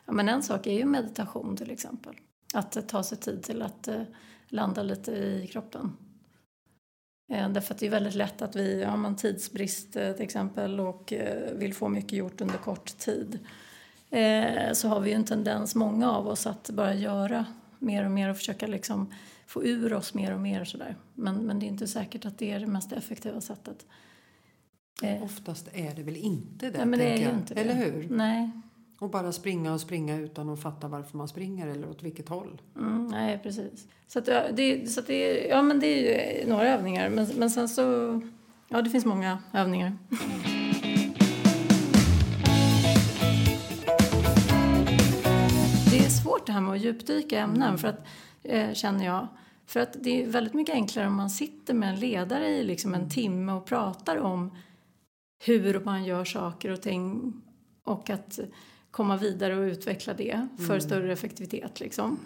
Ja, 0.04 0.12
men 0.12 0.28
en 0.28 0.42
sak 0.42 0.66
är 0.66 0.72
ju 0.72 0.84
meditation 0.84 1.56
till 1.56 1.70
exempel. 1.70 2.14
Att 2.54 2.88
ta 2.88 3.02
sig 3.02 3.18
tid 3.18 3.42
till 3.42 3.62
att 3.62 3.88
eh, 3.88 4.02
landa 4.48 4.82
lite 4.82 5.12
i 5.12 5.48
kroppen. 5.52 5.96
Eh, 7.32 7.48
därför 7.48 7.74
att 7.74 7.80
det 7.80 7.86
är 7.86 7.90
väldigt 7.90 8.14
lätt 8.14 8.42
att 8.42 8.56
vi 8.56 8.84
har 8.84 8.96
man 8.96 9.16
tidsbrist 9.16 9.96
eh, 9.96 10.12
till 10.12 10.24
exempel 10.24 10.80
och 10.80 11.12
eh, 11.12 11.54
vill 11.54 11.74
få 11.74 11.88
mycket 11.88 12.12
gjort 12.12 12.40
under 12.40 12.58
kort 12.58 12.98
tid. 12.98 13.38
Eh, 14.10 14.72
så 14.72 14.88
har 14.88 15.00
vi 15.00 15.10
ju 15.10 15.16
en 15.16 15.24
tendens, 15.24 15.74
många 15.74 16.12
av 16.12 16.28
oss, 16.28 16.46
att 16.46 16.70
bara 16.70 16.94
göra 16.94 17.44
mer 17.78 18.04
och 18.04 18.10
mer 18.10 18.30
och 18.30 18.36
försöka 18.36 18.66
liksom 18.66 19.12
få 19.46 19.64
ur 19.64 19.92
oss 19.92 20.14
mer 20.14 20.34
och 20.34 20.40
mer. 20.40 20.64
Sådär. 20.64 20.96
Men, 21.14 21.46
men 21.46 21.58
det 21.58 21.66
är 21.66 21.68
inte 21.68 21.86
säkert 21.86 22.24
att 22.26 22.38
det 22.38 22.50
är 22.50 22.60
det 22.60 22.66
mest 22.66 22.92
effektiva 22.92 23.40
sättet. 23.40 23.86
Eh. 25.02 25.22
Oftast 25.22 25.68
är 25.72 25.94
det 25.94 26.02
väl 26.02 26.16
inte 26.16 26.70
det, 26.70 26.78
Nej, 26.78 26.86
men 26.86 26.98
det 26.98 27.04
är 27.04 27.34
inte 27.34 27.54
Eller 27.54 27.74
det. 27.74 27.80
hur? 27.80 28.08
Nej. 28.10 28.50
Och 28.98 29.10
bara 29.10 29.32
springa 29.32 29.72
och 29.72 29.80
springa 29.80 30.16
utan 30.16 30.48
att 30.50 30.62
fatta 30.62 30.88
varför 30.88 31.18
man 31.18 31.28
springer 31.28 31.66
eller 31.66 31.90
åt 31.90 32.02
vilket 32.02 32.28
håll. 32.28 32.62
Mm, 32.76 33.06
nej, 33.06 33.40
precis. 33.42 33.86
Så, 34.06 34.18
att, 34.18 34.26
ja, 34.26 34.42
det, 34.52 34.90
så 34.90 35.00
det, 35.00 35.46
ja, 35.46 35.62
men 35.62 35.80
det 35.80 35.86
är 35.86 36.40
ju 36.42 36.50
några 36.50 36.68
övningar. 36.68 37.08
Men, 37.08 37.26
men 37.36 37.50
sen 37.50 37.68
så... 37.68 38.20
Ja, 38.68 38.82
det 38.82 38.90
finns 38.90 39.04
många 39.04 39.38
övningar. 39.52 39.96
Svårt 46.36 46.46
det 46.46 46.52
här 46.52 46.60
med 46.60 46.72
att 46.74 46.80
djupdyka 46.80 47.36
i 47.36 47.38
ämnen, 47.38 47.78
för 47.78 47.88
att, 47.88 48.06
eh, 48.42 48.72
känner 48.72 49.04
jag. 49.04 49.26
För 49.66 49.80
att 49.80 49.96
det 50.00 50.22
är 50.22 50.26
väldigt 50.26 50.54
mycket 50.54 50.74
enklare 50.74 51.06
om 51.06 51.14
man 51.14 51.30
sitter 51.30 51.74
med 51.74 51.88
en 51.88 52.00
ledare 52.00 52.48
i 52.48 52.64
liksom 52.64 52.94
en 52.94 53.10
timme 53.10 53.52
och 53.52 53.66
pratar 53.66 54.16
om 54.16 54.50
hur 55.44 55.80
man 55.80 56.04
gör 56.04 56.24
saker 56.24 56.70
och 56.70 56.82
ting 56.82 57.32
och 57.84 58.10
att 58.10 58.38
komma 58.90 59.16
vidare 59.16 59.56
och 59.56 59.62
utveckla 59.62 60.14
det 60.14 60.48
för 60.56 60.64
Mm. 60.64 60.80
större 60.80 61.12
effektivitet 61.12 61.80
liksom. 61.80 62.18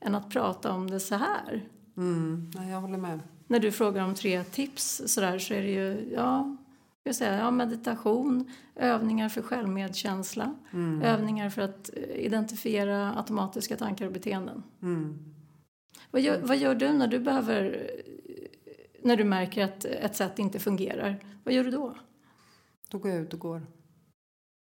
Än 0.00 0.14
att 0.14 0.30
prata 0.30 0.72
om 0.72 0.90
det 0.90 1.00
så 1.00 1.14
här. 1.14 1.64
Mm, 1.96 2.50
nej, 2.54 2.70
jag 2.70 2.80
håller 2.80 2.98
med. 2.98 3.20
När 3.46 3.58
du 3.60 3.72
frågar 3.72 4.04
om 4.04 4.14
tre 4.14 4.44
tips 4.44 5.02
så, 5.06 5.20
där, 5.20 5.38
så 5.38 5.54
är 5.54 5.62
det 5.62 5.70
ju 5.70 6.12
ja, 6.14 6.56
jag 7.08 7.16
säga, 7.16 7.38
ja, 7.38 7.50
meditation, 7.50 8.50
övningar 8.74 9.28
för 9.28 9.42
självmedkänsla, 9.42 10.54
Mm. 10.72 11.02
övningar 11.02 11.50
för 11.50 11.62
att 11.62 11.90
eh, 11.96 12.02
identifiera 12.26 13.14
automatiska 13.16 13.76
tankar 13.76 14.06
och 14.06 14.12
beteenden. 14.12 14.62
Mm. 14.82 15.18
Vad 16.10 16.22
gör, 16.22 16.40
vad 16.42 16.56
gör 16.56 16.74
du 16.74 16.92
när 16.92 17.06
du 17.08 17.18
behöver 17.18 17.90
när 19.02 19.16
du 19.16 19.24
märker 19.24 19.64
att 19.64 19.84
ett 19.84 20.16
sätt 20.16 20.38
inte 20.38 20.58
fungerar? 20.58 21.16
Vad 21.44 21.54
gör 21.54 21.64
du 21.64 21.70
då? 21.70 21.94
Då 22.90 22.98
går 22.98 23.10
jag 23.10 23.20
ut 23.20 23.32
och 23.34 23.40
går. 23.40 23.66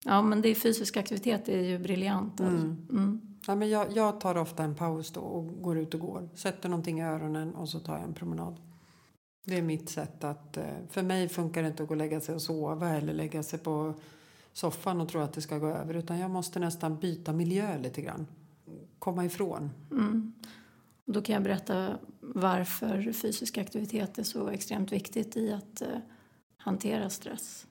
Ja, 0.05 0.21
men 0.21 0.41
det 0.41 0.49
är 0.49 0.55
fysisk 0.55 0.97
aktivitet 0.97 1.49
är 1.49 1.61
ju 1.61 1.79
briljant. 1.79 2.41
alltså. 2.41 2.55
Mm. 2.55 2.87
Mm. 2.89 3.21
Ja, 3.47 3.55
men 3.55 3.69
jag, 3.69 3.91
jag 3.91 4.19
tar 4.21 4.37
ofta 4.37 4.63
en 4.63 4.75
paus 4.75 5.11
då 5.11 5.21
och 5.21 5.61
går 5.61 5.77
ut 5.77 5.93
och 5.93 5.99
går. 5.99 6.29
Sätter 6.35 6.69
någonting 6.69 6.99
i 6.99 7.03
öronen 7.03 7.55
och 7.55 7.69
så 7.69 7.79
tar 7.79 7.93
jag 7.93 8.03
en 8.03 8.13
promenad. 8.13 8.59
Det 9.43 9.57
är 9.57 9.61
mitt 9.61 9.89
sätt 9.89 10.23
att... 10.23 10.57
eh, 10.57 10.77
För 10.89 11.03
mig 11.03 11.29
funkar 11.29 11.61
det 11.61 11.67
inte 11.67 11.83
att 11.83 11.89
gå 11.89 11.93
och 11.93 11.97
lägga 11.97 12.21
sig 12.21 12.35
och 12.35 12.41
sova 12.41 12.89
eller 12.89 13.13
lägga 13.13 13.43
sig 13.43 13.59
på 13.59 13.93
soffan 14.53 15.01
och 15.01 15.09
tro 15.09 15.21
att 15.21 15.33
det 15.33 15.41
ska 15.41 15.57
gå 15.57 15.67
över. 15.67 15.93
Utan 15.93 16.19
jag 16.19 16.31
måste 16.31 16.59
nästan 16.59 16.99
byta 16.99 17.33
miljö 17.33 17.77
lite 17.77 18.01
grann. 18.01 18.27
Komma 18.99 19.25
ifrån. 19.25 19.71
Mm. 19.91 20.33
Då 21.05 21.21
kan 21.21 21.33
jag 21.33 21.43
berätta 21.43 21.97
varför 22.19 23.11
fysisk 23.11 23.57
aktivitet 23.57 24.17
är 24.17 24.23
så 24.23 24.49
extremt 24.49 24.91
viktigt 24.91 25.37
i 25.37 25.53
att 25.53 25.81
eh, 25.81 25.87
hantera 26.57 27.09
stress. 27.09 27.67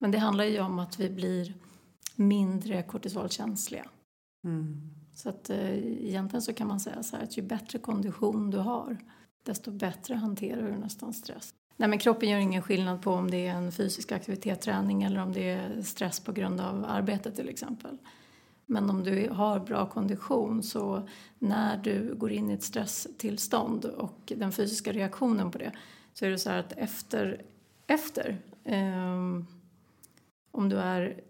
Men 0.00 0.10
det 0.10 0.18
handlar 0.18 0.44
ju 0.44 0.60
om 0.60 0.78
att 0.78 1.00
vi 1.00 1.10
blir 1.10 1.54
mindre 2.16 2.82
kortisolkänsliga. 2.82 3.84
Mm. 4.44 4.90
Så 5.14 5.28
att 5.28 5.50
eh, 5.50 5.74
egentligen 6.06 6.42
så 6.42 6.52
kan 6.52 6.68
man 6.68 6.80
säga 6.80 7.02
så 7.02 7.16
här 7.16 7.22
att 7.22 7.38
ju 7.38 7.42
bättre 7.42 7.78
kondition 7.78 8.50
du 8.50 8.58
har 8.58 8.96
desto 9.48 9.70
bättre 9.70 10.14
hanterar 10.14 10.62
du 10.62 10.76
nästan 10.76 11.12
stress. 11.12 11.54
Nej 11.76 11.88
men 11.88 11.98
kroppen 11.98 12.28
gör 12.28 12.38
ingen 12.38 12.62
skillnad 12.62 13.02
på 13.02 13.12
om 13.12 13.30
det 13.30 13.46
är 13.46 13.54
en 13.54 13.72
fysisk 13.72 14.12
aktivitet, 14.12 14.60
träning 14.60 15.02
eller 15.02 15.20
om 15.20 15.32
det 15.32 15.50
är 15.50 15.82
stress 15.82 16.20
på 16.20 16.32
grund 16.32 16.60
av 16.60 16.84
arbetet 16.88 17.36
till 17.36 17.48
exempel. 17.48 17.98
Men 18.66 18.90
om 18.90 19.04
du 19.04 19.28
har 19.30 19.60
bra 19.60 19.86
kondition 19.86 20.62
så 20.62 21.08
när 21.38 21.76
du 21.76 22.14
går 22.14 22.32
in 22.32 22.50
i 22.50 22.54
ett 22.54 22.62
stresstillstånd 22.62 23.84
och 23.84 24.32
den 24.36 24.52
fysiska 24.52 24.92
reaktionen 24.92 25.50
på 25.50 25.58
det 25.58 25.72
så 26.12 26.24
är 26.24 26.30
det 26.30 26.38
så 26.38 26.50
här 26.50 26.58
att 26.58 26.72
efter, 26.72 27.42
efter 27.86 28.38
ehm, 28.64 29.46
om, 30.50 30.68
du 30.68 30.76
är, 30.76 31.20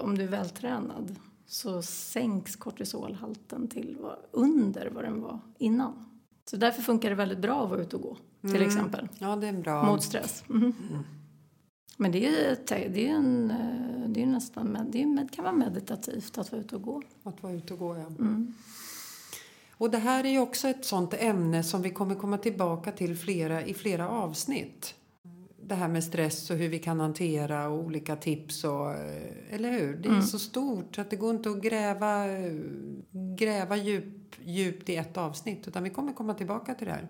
om 0.00 0.18
du 0.18 0.24
är 0.24 0.28
vältränad 0.28 1.16
så 1.46 1.82
sänks 1.82 2.56
kortisolhalten 2.56 3.68
till 3.68 3.96
under 4.30 4.90
vad 4.90 5.04
den 5.04 5.20
var 5.20 5.40
innan. 5.58 6.13
Så 6.50 6.56
därför 6.56 6.82
funkar 6.82 7.10
det 7.10 7.16
väldigt 7.16 7.38
bra 7.38 7.64
att 7.64 7.70
vara 7.70 7.80
ute 7.80 7.96
och 7.96 8.02
gå 8.02 8.16
till 8.40 8.50
Mm. 8.56 8.66
exempel 8.68 9.08
Ja, 9.18 9.36
det 9.36 9.46
är 9.46 9.52
bra... 9.52 9.84
mot 9.86 10.02
stress. 10.02 10.44
Mhm. 10.46 10.74
Men 11.96 12.12
det 12.12 12.26
är, 12.26 12.56
det 12.88 13.08
är, 13.08 13.14
en, 13.14 13.50
eh, 13.50 14.08
det 14.08 14.22
är 14.22 14.26
nästan 14.26 14.78
det 14.92 15.02
är, 15.02 15.06
med- 15.06 15.30
kan 15.32 15.44
vara 15.44 15.54
meditativt 15.54 16.38
att 16.38 16.52
vara 16.52 16.60
ute 16.62 16.76
och 16.76 16.82
gå. 16.82 17.02
Att 17.22 17.42
vara 17.42 17.52
ute 17.52 17.72
och 17.72 17.78
gå, 17.78 17.96
ja. 17.96 18.06
Mm. 18.06 18.54
Och 19.76 19.90
det 19.90 19.98
här 19.98 20.24
är 20.24 20.28
ju 20.28 20.38
också 20.38 20.68
ett 20.68 20.84
sånt 20.84 21.14
ämne 21.14 21.62
som 21.62 21.82
vi 21.82 21.90
kommer 21.90 22.14
komma 22.14 22.38
tillbaka 22.38 22.92
till 22.92 23.16
flera, 23.16 23.62
i 23.64 23.74
flera 23.74 24.08
avsnitt. 24.08 24.94
Det 25.68 25.74
här 25.74 25.88
med 25.88 26.04
stress 26.04 26.50
och 26.50 26.56
hur 26.56 26.68
vi 26.68 26.78
kan 26.78 27.00
hantera 27.00 27.68
och 27.68 27.78
olika 27.84 28.16
tips 28.16 28.64
och, 28.64 28.90
eh, 28.90 29.54
eller 29.54 29.70
hur? 29.72 29.96
Det 29.96 30.08
är 30.08 30.12
Mm. 30.12 30.22
så 30.22 30.38
stort 30.38 30.94
så 30.94 31.00
att 31.00 31.10
det 31.10 31.16
går 31.16 31.34
inte 31.34 31.50
att 31.50 31.62
gräva, 31.62 32.28
eh, 32.28 32.52
gräva 33.38 33.76
djup, 33.76 34.34
djupt 34.44 34.88
i 34.88 34.96
ett 34.96 35.16
avsnitt 35.16 35.68
utan 35.68 35.82
vi 35.82 35.90
kommer 35.90 36.12
komma 36.12 36.34
tillbaka 36.34 36.74
till 36.74 36.86
det 36.86 36.92
här. 36.92 37.08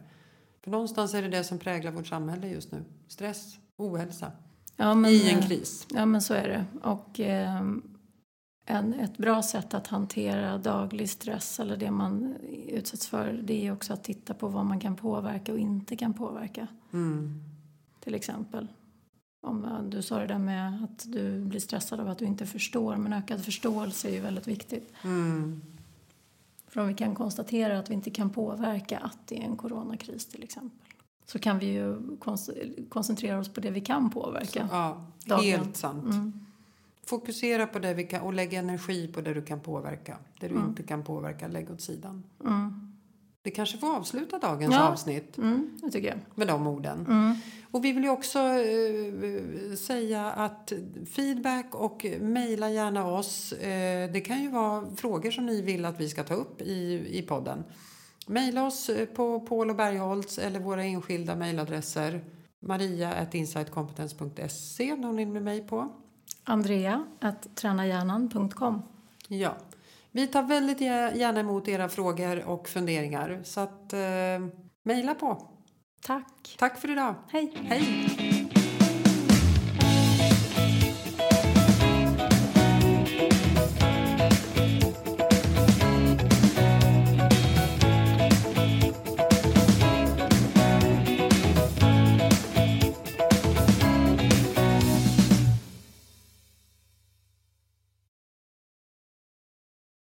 För 0.64 0.70
någonstans 0.70 1.14
är 1.14 1.22
det 1.22 1.28
det 1.28 1.44
som 1.44 1.58
präglar 1.58 1.92
vårt 1.92 2.06
samhälle 2.06 2.48
just 2.48 2.72
nu. 2.72 2.84
Stress, 3.08 3.54
ohälsa 3.76 4.32
Ja, 4.76 4.94
men, 4.94 5.10
i 5.10 5.30
en 5.30 5.38
eh, 5.38 5.46
kris. 5.46 5.86
Ja, 5.94 6.06
men 6.06 6.22
så 6.22 6.34
är 6.34 6.48
det. 6.48 6.64
Och 6.88 7.20
ehm, 7.20 7.82
en, 8.66 8.94
ett 8.94 9.16
bra 9.18 9.42
sätt 9.42 9.74
att 9.74 9.86
hantera 9.86 10.58
daglig 10.58 11.10
stress 11.10 11.60
eller 11.60 11.76
det 11.76 11.90
man 11.90 12.34
utsätts 12.68 13.06
för 13.06 13.40
det 13.44 13.66
är 13.66 13.72
också 13.72 13.92
att 13.92 14.04
titta 14.04 14.34
på 14.34 14.48
vad 14.48 14.66
man 14.66 14.80
kan 14.80 14.96
påverka 14.96 15.52
och 15.52 15.58
inte 15.58 15.96
kan 15.96 16.14
påverka. 16.14 16.66
Mm. 16.92 17.42
Till 18.04 18.14
exempel. 18.14 18.68
Om 19.46 19.86
du 19.90 20.02
sa 20.02 20.18
det 20.18 20.26
där 20.26 20.38
med 20.38 20.84
att 20.84 21.04
du 21.12 21.40
blir 21.40 21.60
stressad 21.60 22.00
av 22.00 22.08
att 22.08 22.18
du 22.18 22.24
inte 22.24 22.46
förstår. 22.46 22.96
Men 22.96 23.12
ökad 23.12 23.44
förståelse 23.44 24.08
är 24.08 24.12
ju 24.12 24.20
väldigt 24.20 24.46
viktigt. 24.48 24.92
Mm. 25.04 25.62
För 26.68 26.80
om 26.80 26.88
vi 26.88 26.94
kan 26.94 27.14
konstatera 27.14 27.78
att 27.78 27.90
vi 27.90 27.94
inte 27.94 28.10
kan 28.10 28.30
påverka 28.30 28.98
att 28.98 29.18
det 29.26 29.38
är 29.38 29.42
en 29.44 29.56
coronakris 29.56 30.26
till 30.26 30.42
exempel. 30.42 30.78
Så 31.26 31.38
kan 31.38 31.58
vi 31.58 31.66
ju 31.66 32.16
koncentrera 32.88 33.38
oss 33.38 33.48
på 33.48 33.60
det 33.60 33.70
vi 33.70 33.80
kan 33.80 34.10
påverka. 34.10 34.68
Ja, 34.72 35.06
Dagligen. 35.24 35.60
helt 35.60 35.76
sant. 35.76 36.04
Mm. 36.04 36.32
Fokusera 37.06 37.66
på 37.66 37.78
det 37.78 37.94
vi 37.94 38.04
kan 38.04 38.20
och 38.20 38.32
lägg 38.34 38.54
energi 38.54 39.08
på 39.08 39.20
det 39.20 39.34
du 39.34 39.42
kan 39.42 39.60
påverka. 39.60 40.18
Det 40.40 40.48
du 40.48 40.54
Mm. 40.54 40.68
inte 40.68 40.82
kan 40.82 41.02
påverka, 41.04 41.48
lägg 41.48 41.70
åt 41.70 41.80
sidan. 41.80 42.22
Mm. 42.44 42.83
Vi 43.46 43.50
kanske 43.50 43.78
får 43.78 43.96
avsluta 43.96 44.38
dagens 44.38 44.74
Ja. 44.74 44.88
avsnitt 44.88 45.38
Mm, 45.38 45.78
det 45.82 45.90
tycker 45.90 46.08
jag. 46.08 46.18
med 46.34 46.46
de 46.48 46.66
orden. 46.66 47.06
Mm. 47.06 47.34
Och 47.70 47.84
vi 47.84 47.92
vill 47.92 48.04
ju 48.04 48.10
också 48.10 48.38
eh, 48.38 49.74
säga 49.76 50.30
att 50.30 50.72
feedback 51.10 51.74
och 51.74 52.06
mejla 52.20 52.70
gärna 52.70 53.06
oss. 53.06 53.52
Eh, 53.52 54.10
det 54.12 54.20
kan 54.20 54.42
ju 54.42 54.48
vara 54.48 54.86
frågor 54.96 55.30
som 55.30 55.46
ni 55.46 55.62
vill 55.62 55.84
att 55.84 56.00
vi 56.00 56.08
ska 56.08 56.24
ta 56.24 56.34
upp 56.34 56.62
i, 56.62 57.06
i 57.18 57.22
podden. 57.22 57.64
Mejla 58.26 58.66
oss 58.66 58.88
eh, 58.88 59.06
på 59.06 59.40
Paul 59.40 59.70
och 59.70 59.76
Bergholtz 59.76 60.38
eller 60.38 60.60
våra 60.60 60.84
enskilda 60.84 61.36
mejladresser. 61.36 62.24
maria.insightcompetence.se 62.60 64.96
når 64.96 65.12
ni 65.12 65.26
med 65.26 65.42
mig 65.42 65.66
på. 65.66 65.92
Andrea 66.44 67.04
tränahjärnan.com. 67.54 68.82
Ja, 69.28 69.54
vi 70.14 70.26
tar 70.26 70.42
väldigt 70.42 70.80
gär- 70.80 71.14
gärna 71.14 71.40
emot 71.40 71.68
era 71.68 71.88
frågor 71.88 72.44
och 72.44 72.68
funderingar. 72.68 73.40
Så 73.44 73.60
att 73.60 73.92
eh, 73.92 73.98
mejla 74.82 75.14
på. 75.14 75.50
Tack. 76.02 76.56
Tack 76.58 76.80
för 76.80 76.90
idag. 76.90 77.14
Hej. 77.28 77.52
Hej! 77.64 78.33